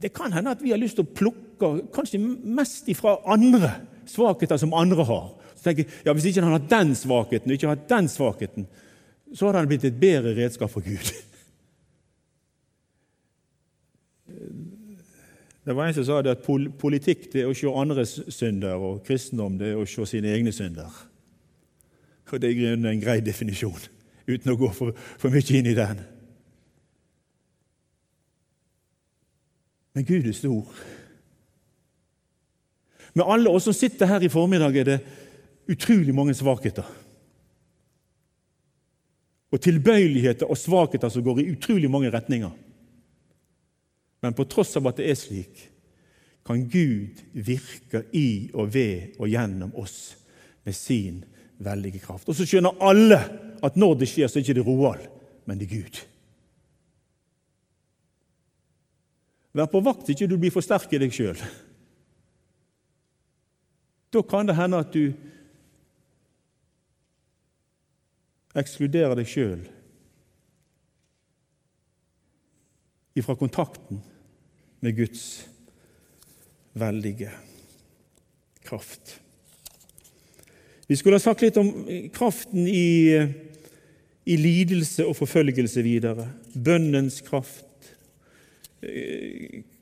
Det 0.00 0.12
kan 0.16 0.32
hende 0.32 0.52
at 0.52 0.62
vi 0.64 0.72
har 0.72 0.80
lyst 0.80 0.96
til 0.96 1.04
å 1.04 1.14
plukke 1.16 1.70
kanskje 1.92 2.20
mest 2.20 2.88
ifra 2.88 3.18
andre 3.28 3.72
svakheter 4.08 4.60
som 4.60 4.76
andre 4.76 5.04
har. 5.04 5.26
Så 5.56 5.66
tenker 5.66 5.84
jeg, 5.84 5.92
ja, 6.06 6.14
Hvis 6.16 6.28
ikke 6.30 6.44
han 6.44 6.56
har 6.56 6.68
den 6.70 6.94
svakheten 6.96 7.50
og 7.50 7.56
ikke 7.56 7.68
har 7.68 7.82
den 7.88 8.08
svakheten, 8.08 8.68
så 9.34 9.46
har 9.46 9.60
han 9.60 9.68
blitt 9.68 9.84
et 9.84 10.00
bedre 10.00 10.32
redskap 10.36 10.72
for 10.72 10.84
Gud. 10.84 11.12
Det 15.60 15.74
var 15.76 15.86
en 15.86 15.94
som 15.94 16.04
sa 16.08 16.22
det 16.24 16.32
at 16.32 16.46
politikk 16.80 17.26
det 17.34 17.42
er 17.42 17.50
å 17.50 17.54
se 17.54 17.68
andres 17.68 18.14
synder, 18.32 18.80
og 18.80 19.02
kristendom 19.04 19.58
det 19.60 19.68
er 19.74 19.78
å 19.78 19.84
se 19.86 20.06
sine 20.08 20.32
egne 20.32 20.54
synder. 20.56 20.88
Og 22.30 22.40
det 22.42 22.52
er 22.54 22.76
en 22.76 23.02
grei 23.02 23.18
definisjon, 23.24 23.88
uten 24.28 24.52
å 24.52 24.58
gå 24.58 24.70
for, 24.76 24.94
for 25.18 25.34
mye 25.34 25.56
inn 25.58 25.70
i 25.70 25.76
den. 25.76 26.02
Men 29.96 30.06
Gud 30.06 30.28
er 30.30 30.36
stor. 30.36 30.68
Med 33.18 33.26
alle 33.26 33.50
oss 33.50 33.66
som 33.66 33.74
sitter 33.74 34.06
her 34.06 34.22
i 34.22 34.30
formiddag, 34.30 34.76
er 34.76 34.86
det 34.86 34.98
utrolig 35.70 36.14
mange 36.14 36.34
svakheter. 36.34 36.86
Og 39.50 39.58
tilbøyeligheter 39.58 40.46
og 40.46 40.58
svakheter 40.58 41.10
som 41.10 41.24
går 41.26 41.42
i 41.42 41.48
utrolig 41.50 41.90
mange 41.90 42.12
retninger. 42.14 42.52
Men 44.22 44.36
på 44.36 44.46
tross 44.46 44.76
av 44.78 44.86
at 44.90 45.00
det 45.00 45.10
er 45.10 45.18
slik, 45.18 45.66
kan 46.46 46.62
Gud 46.70 47.18
virke 47.32 48.04
i 48.16 48.50
og 48.54 48.72
ved 48.74 49.18
og 49.18 49.28
gjennom 49.30 49.74
oss 49.78 50.14
med 50.64 50.76
sin 50.76 51.24
veldige 51.60 52.00
kraft. 52.02 52.28
Og 52.28 52.36
så 52.36 52.46
skjønner 52.48 52.78
alle 52.84 53.18
at 53.62 53.76
når 53.76 53.98
det 54.00 54.08
skjer, 54.08 54.28
så 54.28 54.40
er 54.40 54.46
det 54.46 54.62
ikke 54.62 54.68
Roald, 54.70 55.04
men 55.46 55.60
det 55.60 55.68
er 55.68 55.76
Gud. 55.76 56.00
Vær 59.52 59.66
på 59.70 59.82
vakt 59.82 60.06
så 60.06 60.14
ikke 60.14 60.30
du 60.30 60.38
blir 60.38 60.54
for 60.54 60.64
sterk 60.64 60.92
i 60.94 61.00
deg 61.02 61.12
sjøl. 61.14 61.40
Da 64.10 64.22
kan 64.26 64.48
det 64.48 64.56
hende 64.58 64.80
at 64.82 64.94
du 64.94 65.12
ekskluderer 68.58 69.14
deg 69.18 69.28
sjøl 69.30 69.60
ifra 73.18 73.36
kontakten 73.38 74.00
med 74.80 74.96
Guds 74.96 75.24
veldige 76.78 77.30
kraft. 78.64 79.18
Vi 80.90 80.96
skulle 80.96 81.20
ha 81.20 81.22
sagt 81.22 81.44
litt 81.44 81.54
om 81.60 81.68
kraften 82.10 82.64
i, 82.66 83.14
i 84.26 84.36
lidelse 84.36 85.04
og 85.06 85.14
forfølgelse 85.14 85.84
videre. 85.86 86.24
Bønnens 86.50 87.20
kraft. 87.22 87.92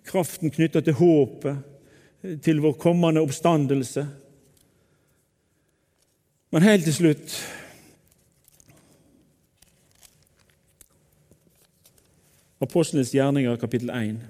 Kraften 0.05 0.53
knytta 0.53 0.83
til 0.85 0.99
håpet, 0.99 1.63
til 2.45 2.61
vår 2.61 2.77
kommende 2.83 3.23
oppstandelse. 3.25 4.05
Men 6.53 6.67
helt 6.67 6.85
til 6.91 6.99
slutt 6.99 7.39
Apostlenes 12.61 13.15
gjerninger, 13.17 13.57
kapittel 13.57 13.95
1. 13.97 14.21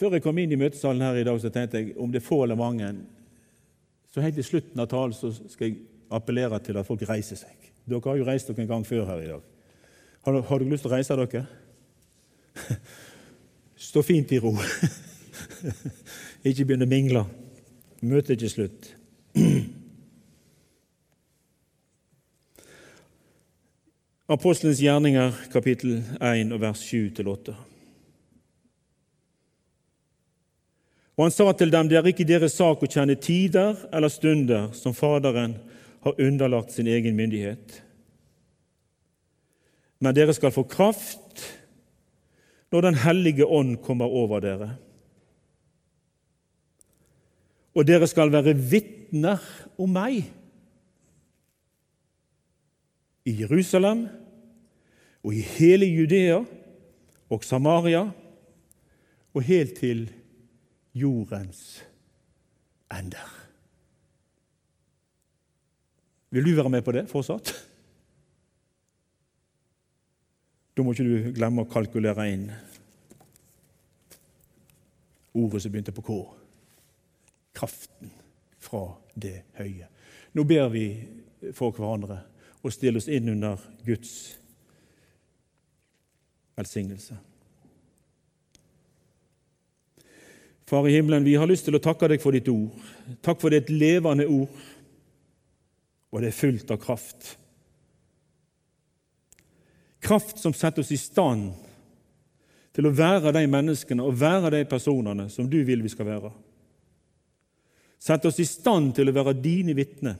Før 0.00 0.16
jeg 0.16 0.24
kom 0.24 0.40
inn 0.40 0.56
i 0.56 0.62
møtesalen 0.64 1.04
her 1.04 1.20
i 1.20 1.28
dag, 1.28 1.44
så 1.44 1.52
tenkte 1.52 1.84
jeg 1.84 1.92
om 2.00 2.08
det 2.08 2.22
er 2.24 2.28
få 2.32 2.40
eller 2.48 2.56
mange 2.56 2.92
Så 4.18 4.22
helt 4.22 4.34
til 4.34 4.44
slutten 4.44 4.80
av 4.82 4.88
talen 4.90 5.12
så 5.14 5.28
skal 5.30 5.68
jeg 5.68 5.76
appellere 6.10 6.58
til 6.66 6.74
at 6.80 6.86
folk 6.88 7.04
reiser 7.06 7.38
seg. 7.38 7.54
Dere 7.86 8.02
har 8.02 8.16
jo 8.18 8.24
reist 8.26 8.48
dere 8.50 8.64
en 8.64 8.70
gang 8.72 8.82
før 8.82 9.04
her 9.06 9.20
i 9.22 9.28
dag. 9.30 9.42
Har, 10.26 10.32
dere, 10.34 10.42
har 10.48 10.58
dere 10.58 10.70
lyst 10.72 10.82
til 10.82 10.90
å 10.90 10.94
reise 10.96 11.14
dere? 11.20 11.46
Stå 13.88 14.02
fint 14.02 14.32
i 14.34 14.40
ro. 14.42 14.50
ikke 16.50 16.66
begynn 16.66 16.82
å 16.82 16.90
mingle. 16.90 17.22
Møtet 18.02 18.34
er 18.34 18.40
ikke 18.40 18.50
slutt. 18.56 18.90
Apostelens 24.34 24.82
gjerninger, 24.82 25.30
kapittel 25.54 26.02
1, 26.18 26.58
vers 26.58 26.82
7-8. 26.90 27.54
Og 31.18 31.24
han 31.26 31.34
sa 31.34 31.50
til 31.50 31.72
dem, 31.74 31.88
det 31.90 31.98
er 31.98 32.06
ikke 32.06 32.26
deres 32.28 32.54
sak 32.54 32.82
å 32.84 32.88
kjenne 32.88 33.18
tider 33.18 33.74
eller 33.90 34.12
stunder 34.12 34.70
som 34.78 34.94
Faderen 34.94 35.56
har 36.06 36.20
underlagt 36.22 36.70
sin 36.76 36.86
egen 36.86 37.16
myndighet. 37.18 37.80
Men 39.98 40.14
dere 40.14 40.34
skal 40.36 40.54
få 40.54 40.62
kraft 40.70 41.42
når 42.70 42.84
Den 42.84 42.98
hellige 43.00 43.46
ånd 43.46 43.78
kommer 43.80 44.12
over 44.12 44.42
dere. 44.44 44.68
Og 47.72 47.86
dere 47.88 48.06
skal 48.06 48.30
være 48.30 48.52
vitner 48.52 49.42
om 49.80 49.90
meg 49.96 50.26
i 53.24 53.34
Jerusalem 53.40 54.04
og 55.24 55.32
i 55.32 55.40
hele 55.56 55.88
Judea 55.88 56.42
og 57.32 57.44
Samaria 57.44 58.04
og 59.32 59.48
helt 59.48 59.74
til 59.80 60.06
jordens 60.98 61.84
ender. 62.92 63.28
Vil 66.30 66.44
du 66.44 66.54
være 66.56 66.70
med 66.70 66.82
på 66.84 66.92
det 66.92 67.08
fortsatt? 67.08 67.52
Da 70.76 70.84
må 70.84 70.92
ikke 70.92 71.06
du 71.08 71.30
glemme 71.34 71.64
å 71.64 71.70
kalkulere 71.70 72.28
inn 72.30 72.50
ordet 75.38 75.62
som 75.62 75.72
begynte 75.72 75.94
på 75.94 76.04
K. 76.06 76.18
Kraften 77.56 78.12
fra 78.62 78.84
det 79.14 79.40
høye. 79.58 79.88
Nå 80.36 80.44
ber 80.46 80.68
vi 80.70 80.84
for 81.56 81.74
hverandre 81.74 82.20
og 82.62 82.74
stille 82.74 83.00
oss 83.00 83.08
inn 83.10 83.30
under 83.32 83.58
Guds 83.86 84.12
velsignelse. 86.58 87.16
Far 90.68 90.88
i 90.88 90.92
himmelen, 90.92 91.24
vi 91.24 91.36
har 91.40 91.48
lyst 91.48 91.64
til 91.64 91.78
å 91.78 91.80
takke 91.80 92.10
deg 92.12 92.20
for 92.20 92.36
ditt 92.36 92.48
ord. 92.52 92.74
Takk 93.24 93.38
for 93.40 93.48
det 93.48 93.56
er 93.56 93.64
et 93.64 93.70
levende 93.72 94.26
ord, 94.28 94.64
og 96.12 96.20
det 96.20 96.28
er 96.28 96.36
fullt 96.36 96.72
av 96.74 96.80
kraft. 96.82 97.30
Kraft 100.04 100.42
som 100.42 100.52
setter 100.52 100.84
oss 100.84 100.92
i 100.92 100.98
stand 101.00 101.54
til 102.76 102.84
å 102.84 102.92
være 102.92 103.32
de 103.34 103.46
menneskene 103.48 104.04
og 104.04 104.18
være 104.20 104.52
de 104.58 104.60
personene 104.68 105.26
som 105.32 105.48
du 105.48 105.56
vil 105.64 105.80
vi 105.82 105.92
skal 105.92 106.10
være. 106.10 106.30
Sett 107.98 108.28
oss 108.28 108.38
i 108.38 108.46
stand 108.46 108.92
til 108.98 109.08
å 109.08 109.14
være 109.16 109.38
dine 109.40 109.72
vitner 109.74 110.18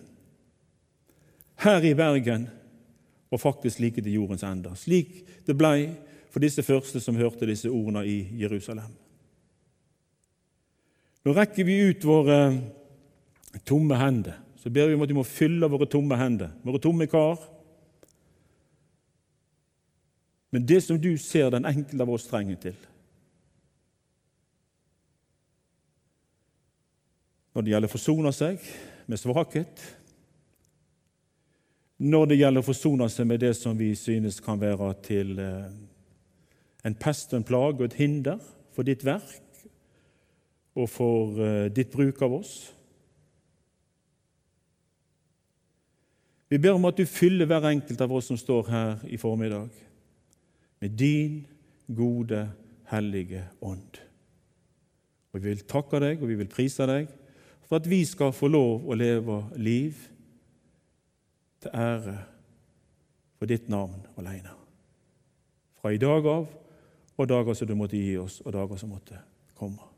her 1.62 1.84
i 1.84 1.92
Bergen 1.98 2.48
og 3.28 3.42
faktisk 3.42 3.82
like 3.84 4.00
til 4.00 4.16
jordens 4.16 4.46
ender, 4.48 4.72
slik 4.80 5.20
det 5.44 5.58
ble 5.60 5.90
for 6.32 6.40
disse 6.40 6.64
første 6.64 7.04
som 7.04 7.20
hørte 7.20 7.46
disse 7.46 7.68
ordene 7.68 8.06
i 8.08 8.16
Jerusalem. 8.40 8.90
Nå 11.28 11.34
rekker 11.36 11.66
vi 11.68 11.74
ut 11.90 12.04
våre 12.08 12.36
tomme 13.68 13.96
hender. 14.00 14.38
Så 14.56 14.70
ber 14.72 14.86
vi 14.88 14.94
om 14.96 15.02
at 15.04 15.10
vi 15.10 15.16
må 15.18 15.24
fylle 15.28 15.68
våre 15.68 15.84
tomme 15.84 16.16
hender, 16.16 16.54
våre 16.64 16.80
tomme 16.80 17.04
kar. 17.04 17.42
Men 20.48 20.64
det 20.64 20.78
som 20.86 20.96
du 20.96 21.10
ser 21.20 21.50
den 21.52 21.68
enkelte 21.68 22.06
av 22.06 22.12
oss 22.14 22.24
trenger 22.30 22.56
til 22.62 22.78
Når 27.52 27.66
det 27.66 27.72
gjelder 27.74 27.90
å 27.90 27.92
forsone 27.92 28.32
seg 28.32 28.64
med 29.10 29.20
svakhet, 29.20 29.82
når 31.98 32.30
det 32.30 32.38
gjelder 32.38 32.64
å 32.64 32.68
forsone 32.70 33.10
seg 33.12 33.28
med 33.28 33.42
det 33.42 33.52
som 33.58 33.76
vi 33.76 33.90
synes 33.98 34.40
kan 34.40 34.60
være 34.62 34.92
til 35.04 35.34
eh, 35.42 35.68
en 36.88 36.96
pest 36.96 37.34
og 37.34 37.42
en 37.42 37.48
plage 37.50 37.82
og 37.82 37.88
et 37.90 37.98
hinder 38.00 38.40
for 38.72 38.88
ditt 38.88 39.04
verk 39.04 39.47
og 40.78 40.88
for 40.90 41.38
eh, 41.42 41.68
ditt 41.74 41.90
bruk 41.90 42.22
av 42.22 42.38
oss. 42.38 42.52
Vi 46.48 46.58
ber 46.58 46.78
om 46.78 46.86
at 46.88 46.96
du 46.96 47.04
fyller 47.04 47.48
hver 47.48 47.66
enkelt 47.68 48.00
av 48.00 48.12
oss 48.14 48.30
som 48.30 48.38
står 48.40 48.70
her 48.70 49.04
i 49.04 49.18
formiddag, 49.20 49.68
med 50.80 50.90
din 50.96 51.42
gode, 51.96 52.46
hellige 52.88 53.42
ånd. 53.60 53.98
Og 55.32 55.42
Vi 55.42 55.48
vil 55.48 55.66
takke 55.68 56.00
deg 56.00 56.22
og 56.22 56.28
vi 56.28 56.38
vil 56.40 56.48
prise 56.48 56.86
deg 56.88 57.10
for 57.68 57.76
at 57.76 57.90
vi 57.90 58.00
skal 58.08 58.32
få 58.32 58.48
lov 58.48 58.86
å 58.88 58.96
leve 58.96 59.42
liv 59.60 59.98
til 61.60 61.74
ære 61.74 62.16
for 63.36 63.50
ditt 63.50 63.68
navn 63.68 64.00
alene. 64.16 64.54
Fra 65.78 65.92
i 65.92 66.00
dag 66.00 66.26
av 66.26 66.48
og 67.18 67.28
dager 67.28 67.54
som 67.54 67.68
du 67.68 67.74
måtte 67.74 67.98
gi 67.98 68.16
oss, 68.18 68.40
og 68.40 68.52
dager 68.54 68.78
som 68.78 68.94
måtte 68.94 69.20
komme. 69.58 69.97